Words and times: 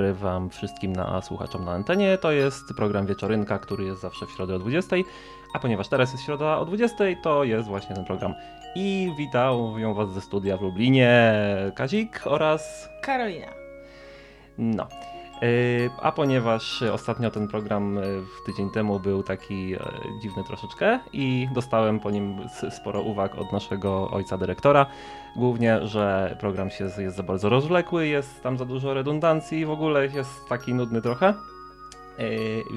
dobry 0.00 0.14
Wam 0.14 0.50
wszystkim 0.50 0.92
na 0.92 1.22
słuchaczom 1.22 1.64
na 1.64 1.72
antenie. 1.72 2.18
To 2.18 2.32
jest 2.32 2.74
program 2.76 3.06
Wieczorynka, 3.06 3.58
który 3.58 3.84
jest 3.84 4.00
zawsze 4.00 4.26
w 4.26 4.30
środę 4.30 4.54
o 4.54 4.58
20. 4.58 4.96
A 5.54 5.58
ponieważ 5.58 5.88
teraz 5.88 6.12
jest 6.12 6.24
środa 6.24 6.58
o 6.58 6.64
20, 6.64 6.96
to 7.22 7.44
jest 7.44 7.68
właśnie 7.68 7.96
ten 7.96 8.04
program. 8.04 8.34
I 8.74 9.12
witają 9.18 9.94
Was 9.94 10.12
ze 10.12 10.20
studia 10.20 10.56
w 10.56 10.62
Lublinie 10.62 11.34
Kazik 11.74 12.20
oraz 12.24 12.88
Karolina. 13.02 13.46
No. 14.58 14.86
Yy, 15.42 15.90
A 16.02 16.12
ponieważ 16.12 16.82
ostatnio 16.82 17.30
ten 17.30 17.48
program 17.48 17.94
yy, 17.94 18.02
w 18.22 18.42
tydzień 18.46 18.70
temu 18.70 19.00
był 19.00 19.22
taki 19.22 19.74
e, 19.74 19.78
dziwny 20.22 20.44
troszeczkę 20.44 21.00
i 21.12 21.48
dostałem 21.54 22.00
po 22.00 22.10
nim 22.10 22.48
sporo 22.70 23.02
uwag 23.02 23.38
od 23.38 23.52
naszego 23.52 24.10
ojca 24.10 24.38
dyrektora, 24.38 24.86
głównie, 25.36 25.86
że 25.86 26.36
program 26.40 26.70
się 26.70 26.84
jest 26.84 27.16
za 27.16 27.22
bardzo 27.22 27.48
rozwlekły, 27.48 28.06
jest 28.06 28.42
tam 28.42 28.58
za 28.58 28.64
dużo 28.64 28.94
redundancji, 28.94 29.66
w 29.66 29.70
ogóle 29.70 30.06
jest 30.06 30.48
taki 30.48 30.74
nudny 30.74 31.02
trochę. 31.02 31.34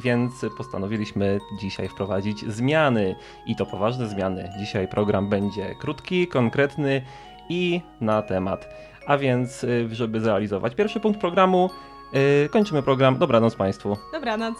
Więc 0.03 0.45
postanowiliśmy 0.57 1.39
dzisiaj 1.59 1.89
wprowadzić 1.89 2.45
zmiany 2.51 3.15
i 3.45 3.55
to 3.55 3.65
poważne 3.65 4.07
zmiany. 4.07 4.49
Dzisiaj 4.59 4.87
program 4.87 5.29
będzie 5.29 5.75
krótki, 5.75 6.27
konkretny 6.27 7.01
i 7.49 7.81
na 8.01 8.21
temat. 8.21 8.69
A 9.07 9.17
więc, 9.17 9.65
żeby 9.91 10.19
zrealizować 10.19 10.75
pierwszy 10.75 10.99
punkt 10.99 11.19
programu, 11.19 11.69
Yy, 12.13 12.49
kończymy 12.49 12.83
program. 12.83 13.17
Dobranoc 13.17 13.55
Państwu. 13.55 13.97
Dobranoc. 14.11 14.55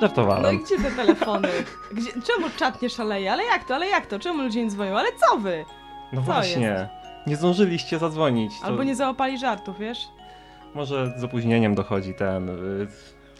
No 0.00 0.06
Żartowałem. 0.08 0.54
i 0.54 0.58
gdzie 0.64 0.76
te 0.78 0.90
telefony? 0.90 1.48
Gdzie, 1.92 2.10
czemu 2.12 2.50
czat 2.56 2.82
nie 2.82 2.90
szaleje? 2.90 3.32
Ale 3.32 3.44
jak 3.44 3.64
to, 3.64 3.74
ale 3.74 3.86
jak 3.88 4.06
to? 4.06 4.18
Czemu 4.18 4.42
ludzie 4.42 4.64
nie 4.64 4.70
dzwonią? 4.70 4.98
Ale 4.98 5.08
co 5.12 5.38
wy? 5.38 5.64
No 6.12 6.20
co 6.20 6.24
właśnie. 6.26 6.66
jest? 6.66 6.90
Nie 7.26 7.36
zdążyliście 7.36 7.98
zadzwonić. 7.98 8.60
To 8.60 8.66
Albo 8.66 8.82
nie 8.84 8.96
załapali 8.96 9.38
żartów, 9.38 9.78
wiesz? 9.78 10.08
Może 10.74 11.12
z 11.18 11.24
opóźnieniem 11.24 11.74
dochodzi 11.74 12.14
ten 12.14 12.48
y, 12.48 12.86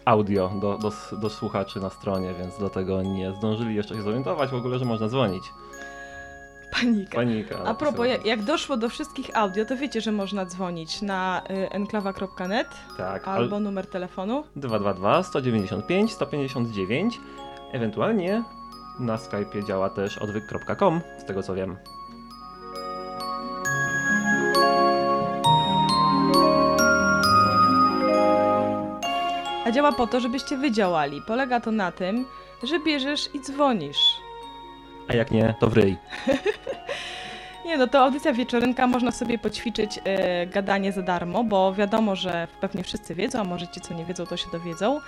audio 0.05 0.51
do, 0.61 0.77
do, 0.77 0.91
do 1.17 1.29
słuchaczy 1.29 1.79
na 1.79 1.89
stronie, 1.89 2.33
więc 2.39 2.57
dlatego 2.59 3.01
nie 3.01 3.31
zdążyli 3.33 3.75
jeszcze 3.75 3.95
się 3.95 4.01
zorientować 4.01 4.49
w 4.49 4.55
ogóle, 4.55 4.79
że 4.79 4.85
można 4.85 5.07
dzwonić. 5.07 5.43
Panika. 6.71 7.15
Panika. 7.15 7.55
A 7.65 7.73
propos, 7.73 8.07
jak, 8.07 8.25
jak 8.25 8.43
doszło 8.43 8.77
do 8.77 8.89
wszystkich 8.89 9.37
audio, 9.37 9.65
to 9.65 9.77
wiecie, 9.77 10.01
że 10.01 10.11
można 10.11 10.45
dzwonić 10.45 11.01
na 11.01 11.41
y, 11.49 11.69
enklawa.net 11.69 12.67
Tak, 12.97 13.27
albo 13.27 13.55
al- 13.55 13.61
numer 13.61 13.87
telefonu. 13.87 14.43
222 14.55 15.23
195 15.23 16.11
159. 16.13 17.19
Ewentualnie 17.71 18.43
na 18.99 19.15
Skype'ie 19.15 19.67
działa 19.67 19.89
też 19.89 20.17
odwyk.com, 20.17 21.01
z 21.19 21.25
tego 21.25 21.43
co 21.43 21.53
wiem. 21.55 21.77
A 29.71 29.73
działa 29.73 29.91
po 29.91 30.07
to, 30.07 30.19
żebyście 30.19 30.57
wy 30.57 30.71
działali. 30.71 31.21
Polega 31.27 31.59
to 31.59 31.71
na 31.71 31.91
tym, 31.91 32.25
że 32.63 32.79
bierzesz 32.79 33.29
i 33.33 33.41
dzwonisz. 33.41 34.21
A 35.07 35.13
jak 35.13 35.31
nie, 35.31 35.55
to 35.59 35.67
wryj. 35.67 35.97
Nie, 37.65 37.77
no 37.77 37.87
to 37.87 37.99
audycja 37.99 38.33
wieczorynka, 38.33 38.87
można 38.87 39.11
sobie 39.11 39.37
poćwiczyć 39.37 39.99
e, 40.03 40.47
gadanie 40.47 40.91
za 40.91 41.01
darmo, 41.01 41.43
bo 41.43 41.73
wiadomo, 41.73 42.15
że 42.15 42.47
pewnie 42.61 42.83
wszyscy 42.83 43.15
wiedzą, 43.15 43.39
a 43.39 43.43
może 43.43 43.67
ci, 43.67 43.81
co 43.81 43.93
nie 43.93 44.05
wiedzą, 44.05 44.25
to 44.25 44.37
się 44.37 44.51
dowiedzą, 44.51 44.99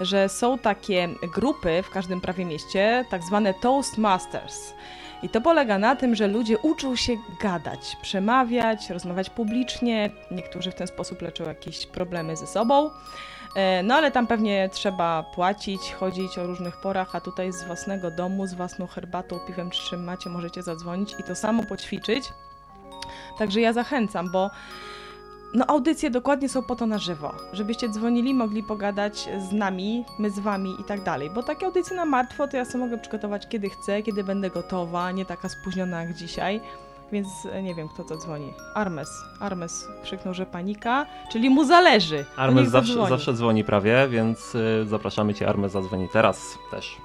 że 0.00 0.28
są 0.28 0.58
takie 0.58 1.08
grupy 1.34 1.82
w 1.82 1.90
każdym 1.90 2.20
prawie 2.20 2.44
mieście, 2.44 3.04
tak 3.10 3.22
zwane 3.22 3.54
Toastmasters. 3.54 4.74
I 5.22 5.28
to 5.28 5.40
polega 5.40 5.78
na 5.78 5.96
tym, 5.96 6.14
że 6.14 6.26
ludzie 6.26 6.58
uczą 6.58 6.96
się 6.96 7.16
gadać, 7.40 7.96
przemawiać, 8.02 8.90
rozmawiać 8.90 9.30
publicznie. 9.30 10.10
Niektórzy 10.30 10.70
w 10.70 10.74
ten 10.74 10.86
sposób 10.86 11.22
leczą 11.22 11.44
jakieś 11.44 11.86
problemy 11.86 12.36
ze 12.36 12.46
sobą. 12.46 12.90
E, 13.58 13.82
No 13.82 13.94
ale 13.94 14.10
tam 14.10 14.26
pewnie 14.26 14.68
trzeba 14.72 15.22
płacić, 15.22 15.92
chodzić 15.92 16.38
o 16.38 16.46
różnych 16.46 16.76
porach, 16.76 17.16
a 17.16 17.20
tutaj 17.20 17.52
z 17.52 17.64
własnego 17.64 18.10
domu, 18.10 18.46
z 18.46 18.54
własną 18.54 18.86
herbatą, 18.86 19.38
piwem 19.46 19.70
czy 19.70 19.90
czym 19.90 20.04
macie, 20.04 20.30
możecie 20.30 20.62
zadzwonić 20.62 21.14
i 21.20 21.22
to 21.22 21.34
samo 21.34 21.62
poćwiczyć. 21.62 22.32
Także 23.38 23.60
ja 23.60 23.72
zachęcam, 23.72 24.30
bo 24.30 24.50
no 25.54 25.66
audycje 25.66 26.10
dokładnie 26.10 26.48
są 26.48 26.62
po 26.62 26.76
to 26.76 26.86
na 26.86 26.98
żywo, 26.98 27.34
żebyście 27.52 27.88
dzwonili, 27.88 28.34
mogli 28.34 28.62
pogadać 28.62 29.28
z 29.48 29.52
nami, 29.52 30.04
my 30.18 30.30
z 30.30 30.38
wami 30.38 30.80
i 30.80 30.84
tak 30.84 31.04
dalej, 31.04 31.30
bo 31.30 31.42
takie 31.42 31.66
audycje 31.66 31.96
na 31.96 32.04
martwo 32.04 32.48
to 32.48 32.56
ja 32.56 32.64
sobie 32.64 32.84
mogę 32.84 32.98
przygotować 32.98 33.48
kiedy 33.48 33.70
chcę, 33.70 34.02
kiedy 34.02 34.24
będę 34.24 34.50
gotowa, 34.50 35.12
nie 35.12 35.24
taka 35.24 35.48
spóźniona 35.48 36.02
jak 36.02 36.14
dzisiaj. 36.14 36.60
Więc 37.12 37.46
e, 37.52 37.62
nie 37.62 37.74
wiem, 37.74 37.88
kto 37.88 38.04
to 38.04 38.16
dzwoni. 38.16 38.52
Armes. 38.74 39.24
Armes 39.40 39.88
krzyknął, 40.02 40.34
że 40.34 40.46
panika, 40.46 41.06
czyli 41.32 41.50
mu 41.50 41.64
zależy. 41.64 42.24
Armes 42.36 42.68
zawsze, 42.68 43.08
zawsze 43.08 43.32
dzwoni 43.32 43.64
prawie, 43.64 44.08
więc 44.08 44.54
y, 44.54 44.86
zapraszamy 44.86 45.34
Cię, 45.34 45.48
Armes 45.48 45.72
zadzwoni 45.72 46.08
teraz 46.08 46.58
też. 46.70 46.96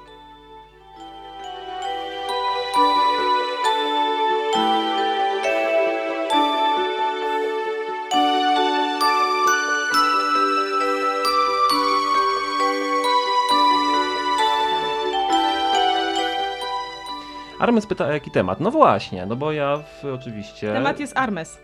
Armes 17.63 17.85
pyta, 17.87 18.13
jaki 18.13 18.31
temat? 18.31 18.59
No 18.59 18.71
właśnie, 18.71 19.25
no 19.25 19.35
bo 19.35 19.51
ja 19.51 19.77
w, 19.77 20.05
oczywiście... 20.05 20.73
Temat 20.73 20.99
jest 20.99 21.17
Armes. 21.17 21.57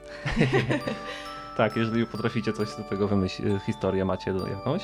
Tak, 1.57 1.75
jeżeli 1.75 2.05
potraficie 2.05 2.53
coś 2.53 2.75
do 2.75 2.83
tego 2.83 3.07
wymyślić, 3.07 3.47
historię 3.65 4.05
macie 4.05 4.33
jakąś, 4.49 4.81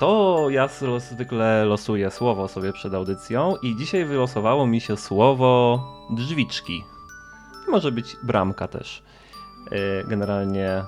to 0.00 0.46
ja 0.50 0.68
zwykle 0.98 1.64
losuję 1.64 2.10
słowo 2.10 2.48
sobie 2.48 2.72
przed 2.72 2.94
audycją 2.94 3.54
i 3.62 3.76
dzisiaj 3.76 4.04
wylosowało 4.04 4.66
mi 4.66 4.80
się 4.80 4.96
słowo 4.96 5.82
drzwiczki. 6.10 6.84
Może 7.68 7.92
być 7.92 8.16
bramka 8.22 8.68
też. 8.68 9.02
Yy, 9.70 10.04
Generalnie 10.08 10.84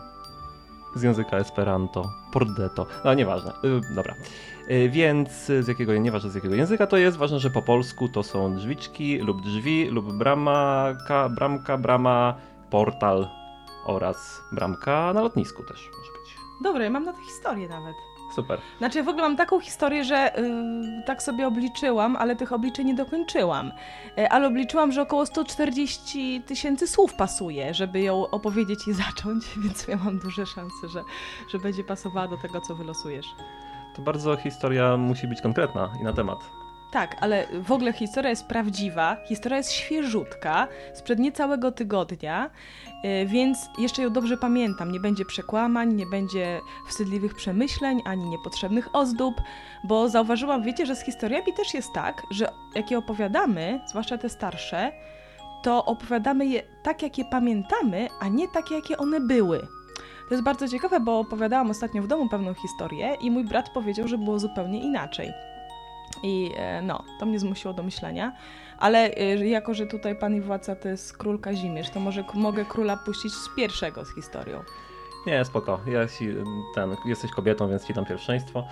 z 0.94 1.02
języka 1.02 1.36
esperanto, 1.36 2.10
pordeto, 2.32 2.86
no 3.04 3.14
nieważne, 3.14 3.52
yy, 3.62 3.80
dobra. 3.94 4.14
Yy, 4.68 4.88
Więc 4.88 5.30
z 5.46 5.68
jakiego, 5.68 5.96
nieważne 5.96 6.30
z 6.30 6.34
jakiego 6.34 6.54
języka 6.54 6.86
to 6.86 6.96
jest, 6.96 7.16
ważne, 7.16 7.38
że 7.38 7.50
po 7.50 7.62
polsku 7.62 8.08
to 8.08 8.22
są 8.22 8.56
drzwiczki 8.56 9.18
lub 9.18 9.42
drzwi 9.42 9.84
lub 9.84 10.12
bramka, 10.12 11.28
bramka, 11.28 11.78
brama, 11.78 12.34
portal, 12.70 13.28
oraz 13.84 14.42
bramka 14.52 15.12
na 15.12 15.20
lotnisku 15.20 15.62
też 15.62 15.90
może 15.98 16.12
być. 16.12 16.36
Dobra, 16.62 16.84
ja 16.84 16.90
mam 16.90 17.04
na 17.04 17.12
to 17.12 17.18
historię 17.18 17.68
nawet. 17.68 18.09
Super. 18.34 18.60
Znaczy, 18.78 19.02
w 19.02 19.08
ogóle 19.08 19.22
mam 19.22 19.36
taką 19.36 19.60
historię, 19.60 20.04
że 20.04 20.38
y, 20.38 20.42
tak 21.06 21.22
sobie 21.22 21.46
obliczyłam, 21.46 22.16
ale 22.16 22.36
tych 22.36 22.52
obliczeń 22.52 22.86
nie 22.86 22.94
dokończyłam. 22.94 23.72
Y, 24.18 24.28
ale 24.28 24.46
obliczyłam, 24.46 24.92
że 24.92 25.02
około 25.02 25.26
140 25.26 26.42
tysięcy 26.46 26.88
słów 26.88 27.14
pasuje, 27.14 27.74
żeby 27.74 28.00
ją 28.00 28.30
opowiedzieć 28.30 28.88
i 28.88 28.92
zacząć, 28.92 29.44
więc 29.62 29.88
ja 29.88 29.96
mam 29.96 30.18
duże 30.18 30.46
szanse, 30.46 30.88
że, 30.88 31.02
że 31.48 31.58
będzie 31.58 31.84
pasowała 31.84 32.28
do 32.28 32.36
tego, 32.36 32.60
co 32.60 32.74
wylosujesz. 32.74 33.26
To 33.96 34.02
bardzo 34.02 34.36
historia 34.36 34.96
musi 34.96 35.26
być 35.28 35.40
konkretna 35.40 35.92
i 36.00 36.04
na 36.04 36.12
temat. 36.12 36.59
Tak, 36.90 37.16
ale 37.20 37.46
w 37.62 37.72
ogóle 37.72 37.92
historia 37.92 38.30
jest 38.30 38.46
prawdziwa, 38.46 39.16
historia 39.28 39.58
jest 39.58 39.72
świeżutka, 39.72 40.68
sprzed 40.94 41.18
niecałego 41.18 41.72
tygodnia, 41.72 42.50
y, 43.04 43.26
więc 43.26 43.58
jeszcze 43.78 44.02
ją 44.02 44.10
dobrze 44.10 44.36
pamiętam. 44.36 44.92
Nie 44.92 45.00
będzie 45.00 45.24
przekłamań, 45.24 45.94
nie 45.94 46.06
będzie 46.06 46.60
wstydliwych 46.88 47.34
przemyśleń, 47.34 48.02
ani 48.04 48.24
niepotrzebnych 48.24 48.94
ozdób, 48.94 49.34
bo 49.84 50.08
zauważyłam, 50.08 50.62
wiecie, 50.62 50.86
że 50.86 50.96
z 50.96 51.04
historiami 51.04 51.52
też 51.56 51.74
jest 51.74 51.92
tak, 51.92 52.22
że 52.30 52.48
jak 52.74 52.90
je 52.90 52.98
opowiadamy, 52.98 53.80
zwłaszcza 53.86 54.18
te 54.18 54.28
starsze, 54.28 54.92
to 55.62 55.84
opowiadamy 55.84 56.46
je 56.46 56.62
tak, 56.82 57.02
jak 57.02 57.18
je 57.18 57.24
pamiętamy, 57.24 58.08
a 58.20 58.28
nie 58.28 58.48
takie, 58.48 58.74
jakie 58.74 58.96
one 58.96 59.20
były. 59.20 59.58
To 60.28 60.34
jest 60.34 60.44
bardzo 60.44 60.68
ciekawe, 60.68 61.00
bo 61.00 61.18
opowiadałam 61.18 61.70
ostatnio 61.70 62.02
w 62.02 62.06
domu 62.06 62.28
pewną 62.28 62.54
historię 62.54 63.16
i 63.20 63.30
mój 63.30 63.44
brat 63.44 63.70
powiedział, 63.70 64.08
że 64.08 64.18
było 64.18 64.38
zupełnie 64.38 64.80
inaczej. 64.80 65.32
I 66.22 66.52
e, 66.56 66.82
no, 66.82 67.04
to 67.20 67.26
mnie 67.26 67.38
zmusiło 67.38 67.74
do 67.74 67.82
myślenia. 67.82 68.32
Ale 68.78 68.98
e, 68.98 69.46
jako, 69.46 69.74
że 69.74 69.86
tutaj 69.86 70.16
pan 70.16 70.34
i 70.34 70.40
władca 70.40 70.76
to 70.76 70.88
jest 70.88 71.16
król 71.16 71.38
Kazimierz, 71.38 71.90
to 71.90 72.00
może 72.00 72.24
mogę 72.34 72.64
króla 72.64 72.96
puścić 72.96 73.32
z 73.32 73.48
pierwszego 73.56 74.04
z 74.04 74.14
historią. 74.14 74.62
Nie, 75.26 75.44
spoko. 75.44 75.80
Ja 75.86 76.08
ci, 76.08 76.28
ten, 76.74 76.96
jesteś 77.06 77.30
kobietą, 77.30 77.68
więc 77.68 77.86
ci 77.86 77.94
dam 77.94 78.04
pierwszeństwo. 78.04 78.64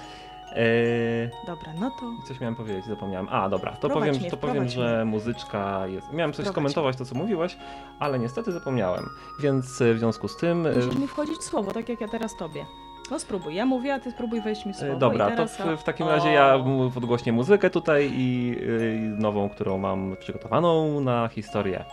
Eee, 0.56 1.30
Dobra, 1.46 1.72
no 1.80 1.90
to 1.90 2.26
coś 2.28 2.40
miałem 2.40 2.54
powiedzieć, 2.54 2.84
zapomniałem. 2.84 3.28
A, 3.30 3.48
dobra, 3.48 3.72
to 3.72 3.88
Prowadź 3.88 4.08
powiem, 4.08 4.20
mnie, 4.20 4.30
to 4.30 4.36
powiem 4.36 4.68
że 4.68 5.04
muzyczka 5.04 5.86
jest. 5.86 6.12
Miałem 6.12 6.32
coś 6.32 6.46
skomentować 6.46 6.96
to, 6.96 7.04
co 7.04 7.14
mówiłeś, 7.14 7.56
ale 7.98 8.18
niestety 8.18 8.52
zapomniałem. 8.52 9.08
Więc 9.40 9.80
e, 9.80 9.94
w 9.94 9.98
związku 9.98 10.28
z 10.28 10.36
tym. 10.36 10.66
musisz 10.74 10.98
mi 10.98 11.08
wchodzić 11.08 11.36
w 11.36 11.44
słowo, 11.44 11.72
tak 11.72 11.88
jak 11.88 12.00
ja 12.00 12.08
teraz 12.08 12.36
tobie. 12.36 12.66
No 13.10 13.18
spróbuj, 13.18 13.54
ja 13.54 13.66
mówię, 13.66 13.94
a 13.94 13.98
ty 13.98 14.10
spróbuj 14.10 14.40
wejść 14.40 14.66
mi 14.66 14.74
słowo. 14.74 14.96
Dobra, 14.96 15.26
teraz, 15.28 15.56
to 15.56 15.76
w, 15.76 15.80
w 15.80 15.84
takim 15.84 16.08
razie 16.08 16.32
ja 16.32 16.64
podgłośnię 16.94 17.32
muzykę 17.32 17.70
tutaj 17.70 18.10
i 18.12 18.56
y, 18.62 19.14
nową, 19.18 19.48
którą 19.48 19.78
mam 19.78 20.16
przygotowaną 20.20 21.00
na 21.00 21.28
historię, 21.28 21.84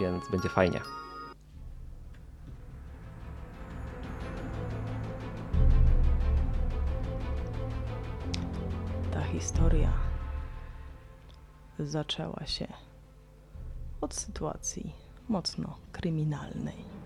więc 0.00 0.30
będzie 0.30 0.48
fajnie. 0.48 0.80
Ta 9.12 9.22
historia 9.22 9.92
zaczęła 11.78 12.46
się 12.46 12.66
od 14.00 14.14
sytuacji 14.14 14.92
mocno 15.28 15.76
kryminalnej. 15.92 17.03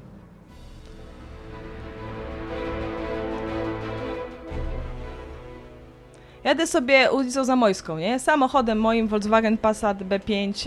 Jadę 6.49 6.67
sobie 6.67 7.13
ulicą 7.13 7.45
Zamojską, 7.45 7.99
nie? 7.99 8.19
Samochodem 8.19 8.81
moim 8.81 9.09
Volkswagen 9.09 9.59
Passat 9.59 9.99
B5 9.99 10.67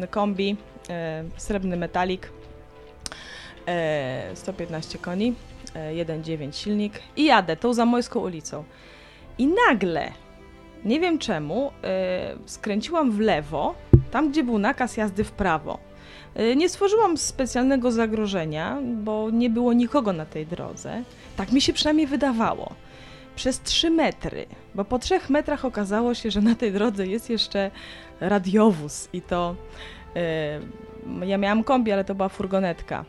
yy, 0.00 0.08
kombi, 0.08 0.48
yy, 0.48 0.96
srebrny 1.36 1.76
metalik, 1.76 2.32
yy, 3.66 4.36
115 4.36 4.98
koni, 4.98 5.34
yy, 5.96 6.04
1.9 6.04 6.52
silnik 6.52 6.92
i 7.16 7.24
jadę 7.24 7.56
tą 7.56 7.72
Zamojską 7.72 8.20
ulicą. 8.20 8.64
I 9.38 9.48
nagle, 9.68 10.12
nie 10.84 11.00
wiem 11.00 11.18
czemu, 11.18 11.72
skręciłam 12.46 13.12
w 13.12 13.20
lewo, 13.20 13.74
tam 14.10 14.30
gdzie 14.30 14.42
był 14.42 14.58
nakaz 14.58 14.96
jazdy 14.96 15.24
w 15.24 15.32
prawo. 15.32 15.78
Nie 16.56 16.68
stworzyłam 16.68 17.16
specjalnego 17.16 17.92
zagrożenia, 17.92 18.78
bo 18.82 19.30
nie 19.30 19.50
było 19.50 19.72
nikogo 19.72 20.12
na 20.12 20.26
tej 20.26 20.46
drodze. 20.46 21.02
Tak 21.36 21.52
mi 21.52 21.60
się 21.60 21.72
przynajmniej 21.72 22.06
wydawało 22.06 22.72
przez 23.38 23.60
3 23.60 23.90
metry, 23.90 24.46
bo 24.74 24.84
po 24.84 24.98
3 24.98 25.20
metrach 25.28 25.64
okazało 25.64 26.14
się, 26.14 26.30
że 26.30 26.40
na 26.40 26.54
tej 26.54 26.72
drodze 26.72 27.06
jest 27.06 27.30
jeszcze 27.30 27.70
radiowóz 28.20 29.08
i 29.12 29.22
to 29.22 29.56
yy, 30.14 31.26
ja 31.26 31.38
miałam 31.38 31.64
kombi, 31.64 31.92
ale 31.92 32.04
to 32.04 32.14
była 32.14 32.28
furgonetka. 32.28 33.04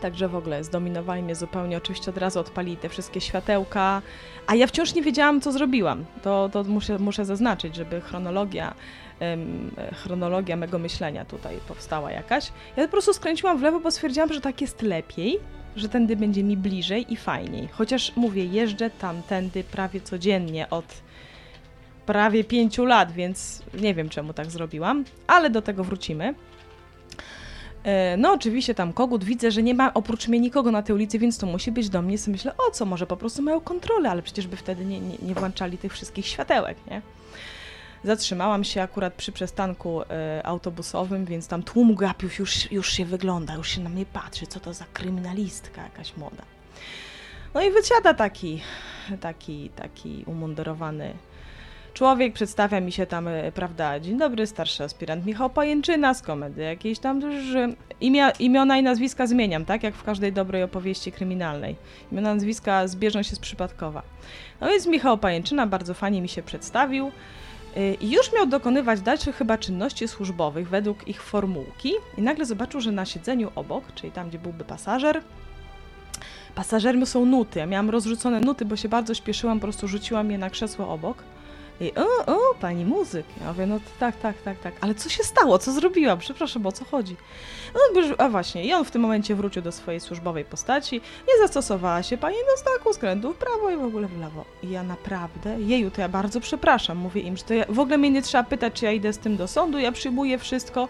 Także 0.00 0.28
w 0.28 0.36
ogóle 0.36 0.64
zdominowali 0.64 1.22
mnie 1.22 1.34
zupełnie. 1.34 1.76
Oczywiście 1.76 2.10
od 2.10 2.18
razu 2.18 2.40
odpalili 2.40 2.76
te 2.76 2.88
wszystkie 2.88 3.20
światełka, 3.20 4.02
a 4.46 4.54
ja 4.54 4.66
wciąż 4.66 4.94
nie 4.94 5.02
wiedziałam, 5.02 5.40
co 5.40 5.52
zrobiłam. 5.52 6.04
To, 6.22 6.48
to 6.52 6.64
muszę, 6.64 6.98
muszę 6.98 7.24
zaznaczyć, 7.24 7.76
żeby 7.76 8.00
chronologia, 8.00 8.74
ym, 9.22 9.70
chronologia 9.94 10.56
mego 10.56 10.78
myślenia 10.78 11.24
tutaj 11.24 11.56
powstała 11.68 12.12
jakaś. 12.12 12.52
Ja 12.76 12.84
po 12.84 12.90
prostu 12.90 13.12
skręciłam 13.12 13.58
w 13.58 13.62
lewo, 13.62 13.80
bo 13.80 13.90
stwierdziłam, 13.90 14.32
że 14.32 14.40
tak 14.40 14.60
jest 14.60 14.82
lepiej 14.82 15.40
że 15.76 15.88
tędy 15.88 16.16
będzie 16.16 16.42
mi 16.42 16.56
bliżej 16.56 17.12
i 17.12 17.16
fajniej. 17.16 17.68
Chociaż 17.72 18.16
mówię, 18.16 18.44
jeżdżę 18.44 18.90
tamtędy 18.90 19.64
prawie 19.64 20.00
codziennie 20.00 20.70
od 20.70 20.84
prawie 22.06 22.44
pięciu 22.44 22.84
lat, 22.84 23.12
więc 23.12 23.62
nie 23.80 23.94
wiem 23.94 24.08
czemu 24.08 24.32
tak 24.32 24.50
zrobiłam, 24.50 25.04
ale 25.26 25.50
do 25.50 25.62
tego 25.62 25.84
wrócimy. 25.84 26.34
E, 27.84 28.16
no, 28.16 28.32
oczywiście 28.32 28.74
tam 28.74 28.92
kogut, 28.92 29.24
widzę, 29.24 29.50
że 29.50 29.62
nie 29.62 29.74
ma 29.74 29.94
oprócz 29.94 30.28
mnie 30.28 30.40
nikogo 30.40 30.70
na 30.70 30.82
tej 30.82 30.94
ulicy, 30.94 31.18
więc 31.18 31.38
to 31.38 31.46
musi 31.46 31.72
być 31.72 31.88
do 31.88 32.02
mnie. 32.02 32.16
Myślę, 32.26 32.52
o 32.68 32.70
co, 32.70 32.86
może 32.86 33.06
po 33.06 33.16
prostu 33.16 33.42
mają 33.42 33.60
kontrolę, 33.60 34.10
ale 34.10 34.22
przecież 34.22 34.46
by 34.46 34.56
wtedy 34.56 34.84
nie, 34.84 35.00
nie, 35.00 35.16
nie 35.22 35.34
włączali 35.34 35.78
tych 35.78 35.92
wszystkich 35.92 36.26
światełek, 36.26 36.76
nie? 36.90 37.02
Zatrzymałam 38.04 38.64
się 38.64 38.82
akurat 38.82 39.14
przy 39.14 39.32
przystanku 39.32 40.02
y, 40.02 40.06
autobusowym, 40.44 41.24
więc 41.24 41.48
tam 41.48 41.62
tłum 41.62 41.94
gapiów 41.94 42.38
już, 42.38 42.72
już 42.72 42.92
się 42.92 43.04
wygląda, 43.04 43.54
już 43.54 43.68
się 43.68 43.80
na 43.80 43.90
mnie 43.90 44.06
patrzy, 44.06 44.46
co 44.46 44.60
to 44.60 44.74
za 44.74 44.84
kryminalistka 44.92 45.82
jakaś 45.82 46.16
młoda. 46.16 46.42
No 47.54 47.62
i 47.62 47.70
wysiada 47.70 48.14
taki, 48.14 48.62
taki, 49.20 49.70
taki 49.70 50.24
umundurowany 50.26 51.14
człowiek, 51.94 52.32
przedstawia 52.32 52.80
mi 52.80 52.92
się 52.92 53.06
tam, 53.06 53.28
e, 53.28 53.52
prawda, 53.52 54.00
dzień 54.00 54.18
dobry, 54.18 54.46
starszy 54.46 54.84
aspirant 54.84 55.26
Michał 55.26 55.50
Pajęczyna 55.50 56.14
z 56.14 56.22
komedy, 56.22 56.62
jakieś 56.62 56.98
tam 56.98 57.20
też 57.20 57.44
imia, 58.00 58.30
imiona 58.30 58.78
i 58.78 58.82
nazwiska 58.82 59.26
zmieniam, 59.26 59.64
tak, 59.64 59.82
jak 59.82 59.94
w 59.94 60.02
każdej 60.02 60.32
dobrej 60.32 60.62
opowieści 60.62 61.12
kryminalnej. 61.12 61.76
Imiona 62.12 62.30
i 62.30 62.34
nazwiska 62.34 62.88
zbieżą 62.88 63.22
się 63.22 63.36
z 63.36 63.38
przypadkowa. 63.38 64.02
No 64.60 64.68
więc 64.68 64.86
Michał 64.86 65.18
Pajęczyna 65.18 65.66
bardzo 65.66 65.94
fajnie 65.94 66.22
mi 66.22 66.28
się 66.28 66.42
przedstawił, 66.42 67.12
I 68.00 68.10
już 68.10 68.32
miał 68.32 68.46
dokonywać 68.46 69.00
dalszych 69.00 69.36
chyba 69.36 69.58
czynności 69.58 70.08
służbowych 70.08 70.68
według 70.68 71.08
ich 71.08 71.22
formułki 71.22 71.92
i 72.18 72.22
nagle 72.22 72.44
zobaczył, 72.44 72.80
że 72.80 72.92
na 72.92 73.04
siedzeniu 73.04 73.50
obok, 73.54 73.84
czyli 73.94 74.12
tam, 74.12 74.28
gdzie 74.28 74.38
byłby 74.38 74.64
pasażer, 74.64 75.22
pasażermi 76.54 77.06
są 77.06 77.24
nuty. 77.24 77.58
Ja 77.58 77.66
miałam 77.66 77.90
rozrzucone 77.90 78.40
nuty, 78.40 78.64
bo 78.64 78.76
się 78.76 78.88
bardzo 78.88 79.14
śpieszyłam, 79.14 79.60
po 79.60 79.62
prostu 79.62 79.88
rzuciłam 79.88 80.30
je 80.30 80.38
na 80.38 80.50
krzesło 80.50 80.88
obok. 80.88 81.22
I 81.80 81.92
o, 81.94 82.26
o, 82.26 82.54
pani 82.60 82.84
muzyk. 82.84 83.26
Ja 83.40 83.48
mówię, 83.52 83.66
no 83.66 83.80
tak, 84.00 84.16
tak, 84.16 84.42
tak, 84.42 84.58
tak. 84.58 84.74
Ale 84.80 84.94
co 84.94 85.08
się 85.08 85.24
stało? 85.24 85.58
Co 85.58 85.72
zrobiłam? 85.72 86.18
Przepraszam, 86.18 86.66
o 86.66 86.72
co 86.72 86.84
chodzi? 86.84 87.16
No, 87.74 87.80
a 88.18 88.28
właśnie, 88.28 88.64
i 88.64 88.72
on 88.72 88.84
w 88.84 88.90
tym 88.90 89.02
momencie 89.02 89.34
wrócił 89.34 89.62
do 89.62 89.72
swojej 89.72 90.00
służbowej 90.00 90.44
postaci. 90.44 91.00
Nie 91.28 91.38
zastosowała 91.42 92.02
się 92.02 92.16
pani 92.16 92.36
do 92.36 92.62
znaku 92.62 92.92
skrętu 92.92 93.32
w 93.32 93.36
prawo 93.36 93.70
i 93.70 93.76
w 93.76 93.82
ogóle 93.84 94.08
w 94.08 94.20
lewo. 94.20 94.44
I 94.62 94.70
ja 94.70 94.82
naprawdę, 94.82 95.60
jeju, 95.60 95.90
to 95.90 96.00
ja 96.00 96.08
bardzo 96.08 96.40
przepraszam. 96.40 96.98
Mówię 96.98 97.20
im, 97.20 97.36
że 97.36 97.42
to 97.42 97.54
ja, 97.54 97.64
w 97.68 97.78
ogóle 97.78 97.98
mnie 97.98 98.10
nie 98.10 98.22
trzeba 98.22 98.44
pytać, 98.44 98.72
czy 98.72 98.84
ja 98.84 98.92
idę 98.92 99.12
z 99.12 99.18
tym 99.18 99.36
do 99.36 99.48
sądu. 99.48 99.78
Ja 99.78 99.92
przyjmuję 99.92 100.38
wszystko. 100.38 100.88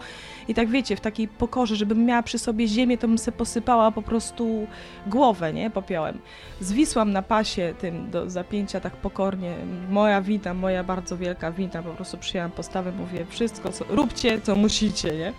I 0.50 0.54
tak 0.54 0.68
wiecie, 0.68 0.96
w 0.96 1.00
takiej 1.00 1.28
pokorze, 1.28 1.76
żebym 1.76 2.04
miała 2.04 2.22
przy 2.22 2.38
sobie 2.38 2.68
ziemię, 2.68 2.98
to 2.98 3.08
bym 3.08 3.18
se 3.18 3.32
posypała 3.32 3.90
po 3.90 4.02
prostu 4.02 4.66
głowę, 5.06 5.52
nie? 5.52 5.70
Popiołem. 5.70 6.18
Zwisłam 6.60 7.12
na 7.12 7.22
pasie 7.22 7.74
tym 7.78 8.10
do 8.10 8.30
zapięcia 8.30 8.80
tak 8.80 8.96
pokornie. 8.96 9.54
Moja 9.90 10.22
wina, 10.22 10.54
moja 10.54 10.84
bardzo 10.84 11.16
wielka 11.16 11.52
wina. 11.52 11.82
Po 11.82 11.90
prostu 11.90 12.18
przyjęłam 12.18 12.50
postawę, 12.50 12.92
mówię, 12.92 13.26
wszystko, 13.28 13.72
co, 13.72 13.84
róbcie, 13.88 14.40
co 14.40 14.56
musicie, 14.56 15.16
nie? 15.16 15.32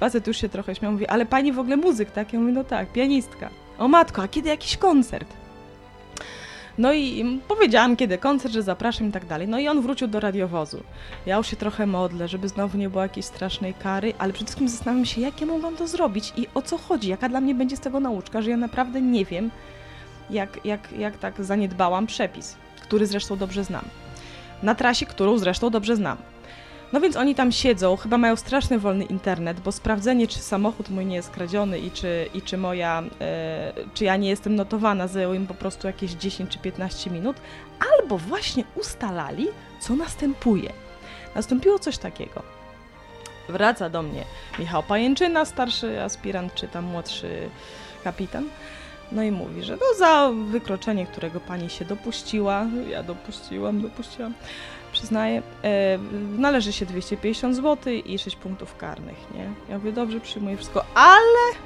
Facet 0.00 0.26
już 0.26 0.36
się 0.36 0.48
trochę 0.48 0.74
śmiał, 0.74 0.92
mówi, 0.92 1.06
ale 1.06 1.26
pani 1.26 1.52
w 1.52 1.58
ogóle 1.58 1.76
muzyk, 1.76 2.10
tak? 2.10 2.32
Ja 2.32 2.40
mówię, 2.40 2.52
no 2.52 2.64
tak, 2.64 2.92
pianistka. 2.92 3.50
O 3.78 3.88
matko, 3.88 4.22
a 4.22 4.28
kiedy 4.28 4.48
jakiś 4.48 4.76
koncert? 4.76 5.47
No 6.78 6.92
i 6.92 7.40
powiedziałam, 7.48 7.96
kiedy 7.96 8.18
koncert, 8.18 8.54
że 8.54 8.62
zapraszam 8.62 9.08
i 9.08 9.12
tak 9.12 9.26
dalej. 9.26 9.48
No 9.48 9.58
i 9.58 9.68
on 9.68 9.80
wrócił 9.80 10.08
do 10.08 10.20
radiowozu. 10.20 10.82
Ja 11.26 11.36
już 11.36 11.46
się 11.46 11.56
trochę 11.56 11.86
modlę, 11.86 12.28
żeby 12.28 12.48
znowu 12.48 12.78
nie 12.78 12.90
było 12.90 13.02
jakiejś 13.02 13.26
strasznej 13.26 13.74
kary, 13.74 14.12
ale 14.18 14.32
przede 14.32 14.46
wszystkim 14.46 14.68
zastanawiam 14.68 15.06
się, 15.06 15.20
jak 15.20 15.40
ja 15.40 15.46
mogłam 15.46 15.76
to 15.76 15.86
zrobić 15.88 16.32
i 16.36 16.46
o 16.54 16.62
co 16.62 16.78
chodzi, 16.78 17.08
jaka 17.08 17.28
dla 17.28 17.40
mnie 17.40 17.54
będzie 17.54 17.76
z 17.76 17.80
tego 17.80 18.00
nauczka, 18.00 18.42
że 18.42 18.50
ja 18.50 18.56
naprawdę 18.56 19.00
nie 19.00 19.24
wiem, 19.24 19.50
jak, 20.30 20.64
jak, 20.64 20.92
jak 20.92 21.18
tak 21.18 21.44
zaniedbałam 21.44 22.06
przepis, 22.06 22.56
który 22.82 23.06
zresztą 23.06 23.36
dobrze 23.36 23.64
znam. 23.64 23.84
Na 24.62 24.74
trasie, 24.74 25.06
którą 25.06 25.38
zresztą 25.38 25.70
dobrze 25.70 25.96
znam. 25.96 26.16
No 26.92 27.00
więc 27.00 27.16
oni 27.16 27.34
tam 27.34 27.52
siedzą, 27.52 27.96
chyba 27.96 28.18
mają 28.18 28.36
straszny 28.36 28.78
wolny 28.78 29.04
internet, 29.04 29.60
bo 29.60 29.72
sprawdzenie, 29.72 30.26
czy 30.26 30.38
samochód 30.38 30.90
mój 30.90 31.06
nie 31.06 31.16
jest 31.16 31.30
kradziony 31.30 31.78
i 31.78 31.90
czy, 31.90 32.28
i 32.34 32.42
czy 32.42 32.56
moja, 32.56 33.02
e, 33.20 33.72
czy 33.94 34.04
ja 34.04 34.16
nie 34.16 34.28
jestem 34.28 34.54
notowana, 34.54 35.06
zajęło 35.06 35.34
im 35.34 35.46
po 35.46 35.54
prostu 35.54 35.86
jakieś 35.86 36.12
10 36.12 36.50
czy 36.50 36.58
15 36.58 37.10
minut, 37.10 37.36
albo 37.92 38.18
właśnie 38.18 38.64
ustalali, 38.74 39.46
co 39.80 39.96
następuje. 39.96 40.72
Nastąpiło 41.34 41.78
coś 41.78 41.98
takiego. 41.98 42.42
Wraca 43.48 43.90
do 43.90 44.02
mnie 44.02 44.24
Michał 44.58 44.82
Pajęczyna, 44.82 45.44
starszy 45.44 46.02
aspirant, 46.02 46.54
czy 46.54 46.68
tam 46.68 46.84
młodszy 46.84 47.48
kapitan. 48.04 48.44
No 49.12 49.22
i 49.22 49.30
mówi, 49.30 49.64
że 49.64 49.76
no 49.76 49.98
za 49.98 50.30
wykroczenie, 50.50 51.06
którego 51.06 51.40
pani 51.40 51.70
się 51.70 51.84
dopuściła, 51.84 52.66
ja 52.90 53.02
dopuściłam, 53.02 53.80
dopuściłam, 53.80 54.34
przyznaję, 54.98 55.42
e, 55.64 55.98
należy 56.38 56.72
się 56.72 56.86
250 56.86 57.56
zł 57.56 57.92
i 57.92 58.18
6 58.18 58.36
punktów 58.36 58.76
karnych, 58.76 59.16
nie? 59.34 59.50
Ja 59.68 59.78
mówię, 59.78 59.92
dobrze, 59.92 60.20
przyjmuję 60.20 60.56
wszystko, 60.56 60.84
ale 60.94 61.58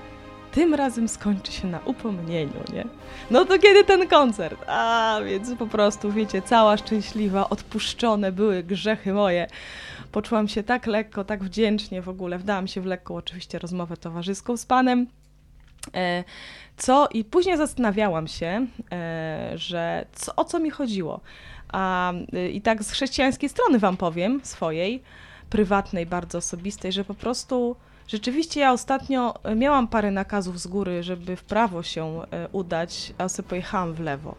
tym 0.53 0.75
razem 0.75 1.09
skończy 1.09 1.53
się 1.53 1.69
na 1.69 1.81
upomnieniu, 1.85 2.65
nie? 2.73 2.85
No 3.31 3.45
to 3.45 3.59
kiedy 3.59 3.85
ten 3.85 4.09
koncert? 4.09 4.65
A, 4.67 5.19
więc 5.27 5.55
po 5.55 5.67
prostu, 5.67 6.13
wiecie, 6.13 6.43
cała 6.43 6.77
szczęśliwa, 6.77 7.51
odpuszczone 7.51 8.33
były 8.33 8.63
grzechy 8.63 9.13
moje. 9.13 9.47
Poczułam 10.13 10.49
się 10.49 10.63
tak 10.63 10.87
lekko, 10.87 11.25
tak 11.25 11.45
wdzięcznie 11.45 12.03
w 12.03 12.09
ogóle. 12.09 12.39
Wdałam 12.39 12.67
się 12.67 12.81
w 12.81 12.87
lekką 12.87 13.15
oczywiście 13.15 13.59
rozmowę 13.59 13.97
towarzyską 13.97 14.57
z 14.57 14.67
panem. 14.67 15.07
E, 15.95 16.25
co 16.77 17.09
i 17.13 17.25
później 17.25 17.57
zastanawiałam 17.57 18.29
się, 18.29 18.67
e, 18.93 19.53
że 19.55 20.07
co, 20.13 20.37
o 20.37 20.45
co 20.45 20.61
mi 20.61 20.71
chodziło. 20.71 21.21
A, 21.73 22.13
I 22.53 22.61
tak 22.61 22.85
z 22.85 22.91
chrześcijańskiej 22.91 23.49
strony 23.49 23.79
Wam 23.79 23.97
powiem, 23.97 24.41
swojej, 24.43 25.03
prywatnej, 25.51 26.07
bardzo 26.07 26.39
osobistej, 26.39 26.93
że 26.93 27.05
po 27.05 27.15
prostu 27.15 27.77
rzeczywiście 28.09 28.61
ja 28.61 28.73
ostatnio 28.73 29.35
miałam 29.57 29.89
parę 29.89 30.11
nakazów 30.11 30.61
z 30.61 30.67
góry, 30.67 31.03
żeby 31.03 31.37
w 31.37 31.45
prawo 31.45 31.83
się 31.83 32.23
e, 32.23 32.49
udać, 32.53 33.13
a 33.19 33.29
sobie 33.29 33.49
pojechałam 33.49 33.95
w 33.95 34.01
lewo. 34.01 34.35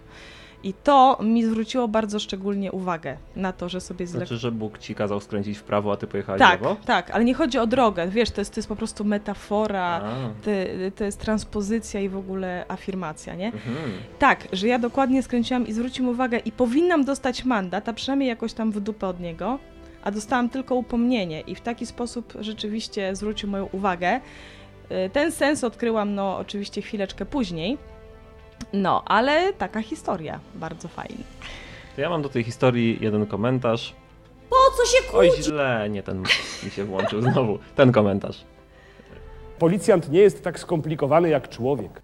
I 0.64 0.74
to 0.74 1.18
mi 1.24 1.46
zwróciło 1.46 1.88
bardzo 1.88 2.20
szczególnie 2.20 2.72
uwagę 2.72 3.18
na 3.36 3.54
to, 3.54 3.70
że 3.70 3.82
sobie 3.82 4.08
zle... 4.08 4.20
Znaczy, 4.20 4.38
że 4.38 4.52
Bóg 4.52 4.78
ci 4.78 4.96
kazał 4.96 5.20
skręcić 5.20 5.58
w 5.58 5.64
prawo, 5.64 5.92
a 5.92 5.98
ty 5.98 6.08
pojechałeś 6.08 6.40
Tak, 6.40 6.60
w 6.60 6.64
lewo? 6.64 6.76
tak, 6.86 7.12
ale 7.12 7.26
nie 7.26 7.34
chodzi 7.34 7.58
o 7.60 7.68
drogę, 7.68 8.08
wiesz, 8.08 8.32
to 8.32 8.42
jest, 8.42 8.54
to 8.54 8.60
jest 8.60 8.68
po 8.70 8.76
prostu 8.76 9.04
metafora, 9.06 10.02
to, 10.44 10.52
to 10.96 11.04
jest 11.04 11.20
transpozycja 11.20 12.00
i 12.00 12.10
w 12.10 12.18
ogóle 12.18 12.66
afirmacja, 12.68 13.36
nie? 13.36 13.46
mhm. 13.46 13.76
Tak, 14.20 14.48
że 14.52 14.68
ja 14.68 14.80
dokładnie 14.80 15.24
skręciłam 15.24 15.68
i 15.68 15.74
zwrócił 15.74 16.10
uwagę 16.10 16.38
i 16.38 16.52
powinnam 16.52 17.06
dostać 17.06 17.46
mandat, 17.46 17.90
a 17.90 17.94
przynajmniej 17.94 18.30
jakoś 18.30 18.54
tam 18.54 18.72
w 18.72 18.80
dupę 18.80 19.08
od 19.08 19.20
niego, 19.20 19.60
a 20.04 20.12
dostałam 20.12 20.50
tylko 20.50 20.76
upomnienie 20.76 21.42
i 21.42 21.56
w 21.56 21.62
taki 21.62 21.86
sposób 21.86 22.34
rzeczywiście 22.40 23.16
zwrócił 23.16 23.50
moją 23.50 23.66
uwagę. 23.72 24.20
Y, 25.06 25.10
Ten 25.14 25.32
sens 25.32 25.64
odkryłam, 25.64 26.16
no 26.16 26.38
oczywiście 26.38 26.82
chwileczkę 26.82 27.26
później, 27.26 27.78
no, 28.74 29.04
ale 29.06 29.54
taka 29.54 29.82
historia, 29.82 30.40
bardzo 30.56 30.88
fajna. 30.88 31.24
To 31.96 32.02
ja 32.02 32.10
mam 32.10 32.22
do 32.22 32.30
tej 32.30 32.44
historii 32.44 32.98
jeden 33.02 33.26
komentarz. 33.26 33.94
Po 34.50 34.56
co 34.78 34.86
się 34.86 34.98
Oj, 35.18 35.28
kłócić? 35.28 35.46
źle, 35.46 35.88
nie 35.90 36.04
ten 36.04 36.24
mi 36.64 36.72
się 36.72 36.84
włączył 36.86 37.22
znowu. 37.22 37.60
Ten 37.76 37.92
komentarz. 37.92 38.44
Policjant 39.60 40.10
nie 40.10 40.20
jest 40.20 40.44
tak 40.44 40.60
skomplikowany 40.60 41.30
jak 41.30 41.50
człowiek. 41.50 42.02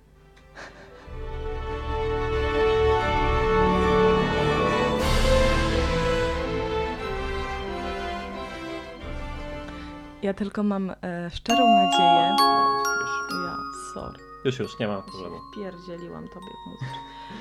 Ja 10.22 10.34
tylko 10.34 10.64
mam 10.64 10.90
e, 11.04 11.30
szczerą 11.34 11.68
nadzieję, 11.68 12.36
Już, 13.02 13.44
ja, 13.46 13.56
sorry. 13.94 14.29
Już, 14.46 14.60
już, 14.60 14.80
nie 14.80 14.88
ma 14.88 15.02
problemu. 15.02 15.40
Pierdzieliłam 15.56 16.28
tobie 16.28 16.48
w. 16.48 16.86